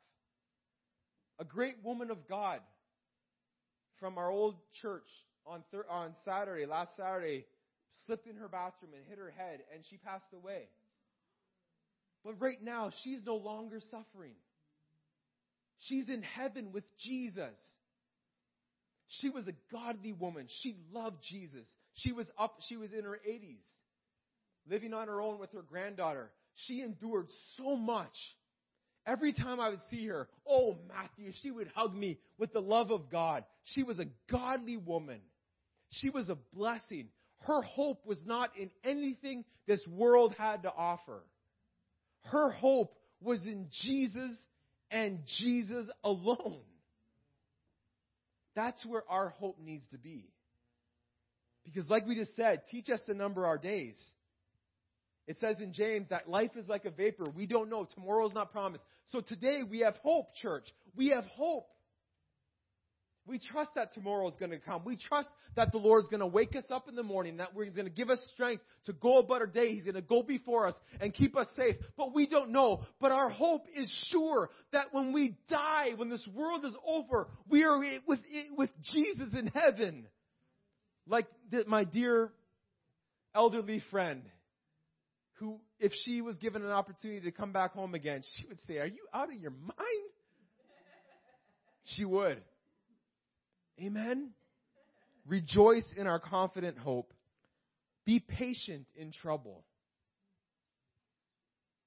A 1.40 1.44
great 1.44 1.76
woman 1.84 2.12
of 2.12 2.30
God 2.30 2.60
from 4.00 4.18
our 4.18 4.30
old 4.30 4.56
church 4.82 5.08
on, 5.46 5.64
thir- 5.72 5.86
on 5.90 6.14
Saturday, 6.24 6.66
last 6.66 6.96
Saturday, 6.98 7.46
slipped 8.06 8.28
in 8.28 8.36
her 8.38 8.48
bathroom 8.48 8.92
and 8.96 9.04
hit 9.08 9.18
her 9.18 9.32
head, 9.36 9.60
and 9.74 9.84
she 9.90 9.98
passed 9.98 10.26
away. 10.34 10.64
But 12.24 12.42
right 12.42 12.62
now, 12.62 12.92
she's 13.04 13.20
no 13.26 13.36
longer 13.36 13.80
suffering. 13.92 14.34
She's 15.80 16.10
in 16.10 16.24
heaven 16.24 16.72
with 16.74 16.84
Jesus. 17.00 17.56
She 19.08 19.30
was 19.30 19.48
a 19.48 19.54
godly 19.72 20.14
woman. 20.14 20.48
She 20.62 20.76
loved 20.92 21.18
Jesus. 21.30 21.68
She 21.94 22.12
was 22.12 22.28
up, 22.38 22.58
she 22.68 22.78
was 22.78 22.92
in 22.92 23.04
her 23.04 23.20
80s, 23.28 23.64
living 24.70 24.94
on 24.94 25.08
her 25.08 25.22
own 25.22 25.40
with 25.40 25.52
her 25.52 25.62
granddaughter. 25.62 26.32
She 26.68 26.82
endured 26.82 27.28
so 27.58 27.76
much. 27.76 28.16
Every 29.08 29.34
time 29.34 29.60
I 29.60 29.70
would 29.70 29.80
see 29.92 30.08
her, 30.08 30.28
oh, 30.50 30.78
Matthew, 30.88 31.32
she 31.44 31.52
would 31.52 31.70
hug 31.76 31.94
me 31.94 32.18
with 32.40 32.52
the 32.54 32.62
love 32.62 32.90
of 32.90 33.12
God. 33.12 33.44
She 33.64 33.84
was 33.84 34.00
a 34.00 34.08
godly 34.32 34.78
woman. 34.78 35.20
She 35.90 36.10
was 36.10 36.30
a 36.30 36.38
blessing. 36.54 37.10
Her 37.40 37.62
hope 37.62 38.06
was 38.06 38.20
not 38.26 38.52
in 38.58 38.70
anything 38.84 39.46
this 39.68 39.86
world 39.88 40.36
had 40.38 40.64
to 40.64 40.74
offer. 40.76 41.24
Her 42.24 42.50
hope 42.50 42.96
was 43.22 43.44
in 43.44 43.68
Jesus 43.84 44.32
and 44.92 45.20
Jesus 45.40 45.88
alone. 46.04 46.62
That's 48.56 48.84
where 48.86 49.04
our 49.10 49.30
hope 49.30 49.60
needs 49.60 49.86
to 49.92 49.98
be. 49.98 50.30
Because, 51.66 51.90
like 51.90 52.08
we 52.08 52.16
just 52.16 52.36
said, 52.36 52.62
teach 52.70 52.90
us 52.90 53.02
to 53.08 53.14
number 53.14 53.46
our 53.46 53.58
days. 53.58 54.00
It 55.28 55.38
says 55.40 55.58
in 55.60 55.74
James 55.74 56.08
that 56.10 56.30
life 56.30 56.52
is 56.56 56.68
like 56.68 56.86
a 56.86 56.92
vapor. 56.92 57.26
We 57.36 57.48
don't 57.48 57.70
know. 57.70 57.88
Tomorrow 57.96 58.28
is 58.28 58.34
not 58.34 58.52
promised. 58.52 58.84
So 59.08 59.22
today 59.22 59.62
we 59.68 59.80
have 59.80 59.96
hope, 60.04 60.36
church. 60.36 60.68
We 60.96 61.10
have 61.10 61.26
hope. 61.26 61.68
We 63.28 63.40
trust 63.40 63.72
that 63.76 63.92
tomorrow 63.94 64.28
is 64.28 64.36
going 64.36 64.52
to 64.52 64.60
come. 64.60 64.84
We 64.86 64.98
trust 64.98 65.30
that 65.56 65.72
the 65.72 65.80
Lord 65.80 66.04
is 66.04 66.10
going 66.10 66.20
to 66.20 66.28
wake 66.28 66.56
us 66.56 66.66
up 66.70 66.88
in 66.88 66.96
the 66.96 67.04
morning, 67.04 67.38
that 67.38 67.50
He's 67.58 67.74
going 67.74 67.88
to 67.88 67.94
give 67.94 68.12
us 68.12 68.20
strength 68.34 68.64
to 68.86 68.94
go 68.94 69.18
about 69.18 69.42
our 69.42 69.48
day. 69.48 69.74
He's 69.74 69.84
going 69.84 69.96
to 69.96 70.02
go 70.02 70.22
before 70.22 70.68
us 70.68 70.76
and 71.02 71.12
keep 71.12 71.36
us 71.36 71.48
safe. 71.56 71.76
But 71.98 72.14
we 72.14 72.28
don't 72.28 72.52
know. 72.52 72.84
But 73.02 73.12
our 73.12 73.30
hope 73.30 73.66
is 73.76 73.92
sure 74.12 74.52
that 74.74 74.88
when 74.94 75.12
we 75.12 75.38
die, 75.50 75.90
when 75.96 76.10
this 76.10 76.28
world 76.36 76.66
is 76.66 76.76
over, 76.86 77.28
we 77.50 77.64
are 77.64 77.80
with, 77.80 78.20
with 78.56 78.70
Jesus 78.94 79.30
in 79.38 79.48
heaven. 79.48 80.06
Like 81.08 81.26
my 81.66 81.84
dear 81.84 82.32
elderly 83.34 83.82
friend, 83.90 84.22
who, 85.40 85.60
if 85.80 85.92
she 86.04 86.22
was 86.22 86.38
given 86.38 86.64
an 86.64 86.72
opportunity 86.72 87.22
to 87.22 87.32
come 87.32 87.52
back 87.52 87.74
home 87.74 87.96
again, 87.96 88.22
she 88.36 88.48
would 88.48 88.60
say, 88.68 88.78
Are 88.78 88.86
you 88.86 89.06
out 89.14 89.34
of 89.34 89.40
your 89.40 89.52
mind? 89.52 90.10
She 91.86 92.06
would. 92.06 92.42
Amen? 93.80 94.32
Rejoice 95.28 95.86
in 95.98 96.08
our 96.08 96.20
confident 96.20 96.78
hope. 96.78 97.14
Be 98.06 98.20
patient 98.20 98.86
in 98.96 99.12
trouble. 99.12 99.64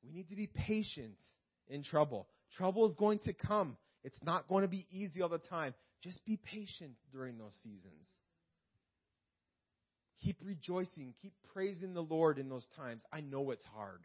We 0.05 0.11
need 0.11 0.29
to 0.31 0.37
be 0.37 0.49
patient 0.49 1.17
in 1.69 1.83
trouble. 1.83 2.27
Trouble 2.57 2.89
is 2.89 2.95
going 2.95 3.21
to 3.21 3.33
come. 3.33 3.77
It's 4.05 4.19
not 4.23 4.49
going 4.49 4.63
to 4.63 4.69
be 4.69 4.87
easy 4.91 5.23
all 5.23 5.29
the 5.29 5.39
time. 5.39 5.75
Just 6.03 6.25
be 6.25 6.37
patient 6.37 6.93
during 7.13 7.39
those 7.39 7.55
seasons. 7.63 8.09
Keep 10.23 10.39
rejoicing. 10.43 11.15
Keep 11.23 11.35
praising 11.53 11.95
the 11.95 12.03
Lord 12.03 12.39
in 12.39 12.49
those 12.49 12.67
times. 12.77 13.03
I 13.13 13.21
know 13.21 13.51
it's 13.51 13.65
hard. 13.75 14.01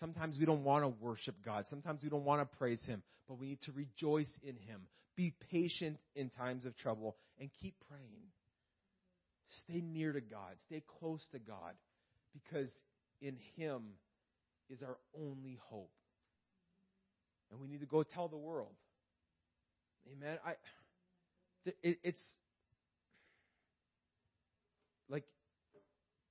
Sometimes 0.00 0.36
we 0.38 0.44
don't 0.44 0.64
want 0.64 0.84
to 0.84 0.88
worship 0.88 1.36
God. 1.44 1.64
Sometimes 1.70 2.02
we 2.02 2.10
don't 2.10 2.24
want 2.24 2.40
to 2.40 2.56
praise 2.58 2.84
Him, 2.84 3.02
but 3.28 3.38
we 3.38 3.48
need 3.48 3.62
to 3.62 3.72
rejoice 3.72 4.30
in 4.42 4.56
Him. 4.56 4.82
Be 5.16 5.32
patient 5.50 5.98
in 6.14 6.30
times 6.30 6.66
of 6.66 6.76
trouble 6.76 7.16
and 7.40 7.50
keep 7.60 7.74
praying. 7.88 8.28
Stay 9.64 9.80
near 9.80 10.12
to 10.12 10.20
God. 10.20 10.54
Stay 10.66 10.82
close 11.00 11.24
to 11.32 11.38
God 11.38 11.74
because 12.32 12.70
in 13.20 13.36
Him 13.56 13.82
is 14.68 14.82
our 14.82 14.96
only 15.18 15.58
hope. 15.68 15.90
And 17.50 17.60
we 17.60 17.68
need 17.68 17.80
to 17.80 17.86
go 17.86 18.02
tell 18.02 18.28
the 18.28 18.36
world. 18.36 18.74
Amen. 20.12 20.38
I, 20.44 20.52
it, 21.82 21.98
it's 22.02 22.20
like, 25.08 25.24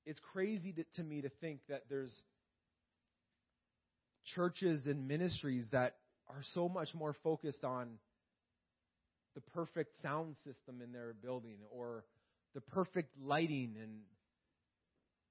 it's 0.05 0.19
crazy 0.33 0.73
to, 0.73 0.83
to 0.95 1.03
me 1.03 1.21
to 1.21 1.29
think 1.41 1.59
that 1.69 1.83
there's 1.89 2.11
churches 4.35 4.85
and 4.85 5.07
ministries 5.07 5.65
that 5.71 5.95
are 6.27 6.41
so 6.53 6.67
much 6.67 6.89
more 6.93 7.15
focused 7.23 7.63
on 7.63 7.87
the 9.35 9.41
perfect 9.53 9.93
sound 10.01 10.35
system 10.37 10.81
in 10.81 10.91
their 10.91 11.13
building 11.13 11.57
or 11.69 12.05
the 12.53 12.61
perfect 12.61 13.09
lighting 13.21 13.75
and 13.81 13.99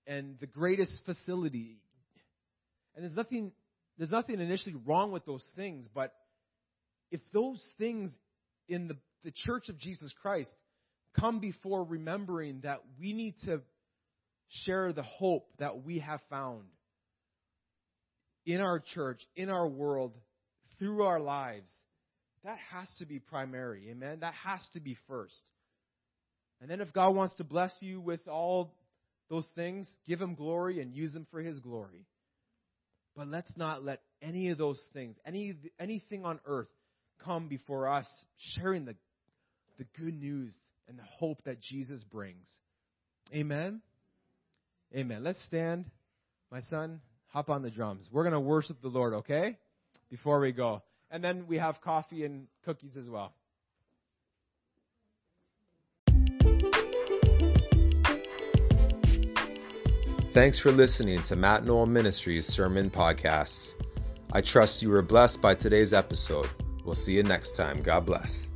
and 0.07 0.37
the 0.39 0.47
greatest 0.47 1.03
facility. 1.07 1.79
And 2.95 3.05
there's 3.05 3.17
nothing 3.17 3.53
there's 3.97 4.11
nothing 4.11 4.41
initially 4.41 4.75
wrong 4.87 5.13
with 5.13 5.25
those 5.25 5.45
things, 5.57 5.89
but 5.93 6.13
if 7.11 7.21
those 7.33 7.65
things 7.79 8.11
in 8.69 8.89
the, 8.89 8.97
the 9.23 9.33
church 9.35 9.69
of 9.69 9.79
Jesus 9.79 10.13
Christ 10.21 10.51
come 11.19 11.39
before 11.39 11.85
remembering 11.85 12.61
that 12.65 12.81
we 13.01 13.13
need 13.13 13.35
to 13.45 13.61
share 14.49 14.93
the 14.93 15.03
hope 15.03 15.47
that 15.59 15.85
we 15.85 16.01
have 16.01 16.21
found 16.29 16.65
in 18.47 18.61
our 18.61 18.81
church, 18.81 19.21
in 19.37 19.49
our 19.49 19.67
world, 19.67 20.13
through 20.79 21.03
our 21.03 21.21
lives, 21.21 21.69
that 22.45 22.59
has 22.73 22.89
to 22.99 23.07
be 23.07 23.19
primary. 23.19 23.89
Amen? 23.91 24.19
That 24.21 24.35
has 24.35 24.61
to 24.75 24.81
be 24.81 24.97
first. 25.09 25.43
And 26.61 26.71
then 26.71 26.81
if 26.81 26.93
God 26.93 27.11
wants 27.11 27.35
to 27.37 27.45
bless 27.45 27.75
you 27.81 28.01
with 28.01 28.27
all 28.29 28.73
those 29.29 29.47
things, 29.55 29.89
give 30.07 30.21
Him 30.21 30.35
glory 30.35 30.81
and 30.81 30.95
use 30.95 31.13
them 31.13 31.27
for 31.31 31.41
His 31.41 31.59
glory. 31.59 32.07
But 33.17 33.29
let's 33.29 33.53
not 33.57 33.85
let 33.85 34.01
any 34.23 34.51
of 34.51 34.59
those 34.59 34.81
things, 34.93 35.17
any 35.25 35.55
anything 35.79 36.25
on 36.25 36.41
earth, 36.47 36.69
come 37.25 37.49
before 37.49 37.89
us 37.89 38.07
sharing 38.55 38.85
the, 38.85 38.95
the 39.79 39.87
good 39.99 40.15
news 40.15 40.55
and 40.89 40.99
the 40.99 41.05
hope 41.19 41.43
that 41.45 41.61
Jesus 41.61 42.03
brings. 42.05 42.49
Amen? 43.33 43.81
Amen. 44.95 45.25
Let's 45.25 45.43
stand. 45.45 45.87
My 46.51 46.61
son, 46.61 47.01
hop 47.29 47.49
on 47.49 47.63
the 47.63 47.71
drums. 47.71 48.09
We're 48.13 48.23
going 48.25 48.35
to 48.35 48.41
worship 48.41 48.81
the 48.83 48.89
Lord, 48.89 49.15
okay? 49.15 49.57
Before 50.11 50.41
we 50.41 50.53
go. 50.53 50.83
And 51.15 51.23
then 51.23 51.47
we 51.47 51.59
have 51.59 51.81
coffee 51.81 52.25
and 52.25 52.49
cookies 52.65 52.97
as 52.97 53.09
well. 53.09 53.35
Thanks 60.33 60.59
for 60.59 60.73
listening 60.73 61.23
to 61.23 61.37
Matt 61.37 61.65
Knoll 61.65 61.87
Ministries 61.87 62.47
Sermon 62.47 62.91
Podcasts. 62.91 63.75
I 64.33 64.41
trust 64.41 64.83
you 64.83 64.91
were 64.91 65.03
blessed 65.03 65.41
by 65.41 65.55
today's 65.55 65.93
episode. 65.93 66.51
We'll 66.85 66.97
see 66.97 67.15
you 67.15 67.23
next 67.23 67.55
time. 67.55 67.81
God 67.81 68.05
bless. 68.07 68.51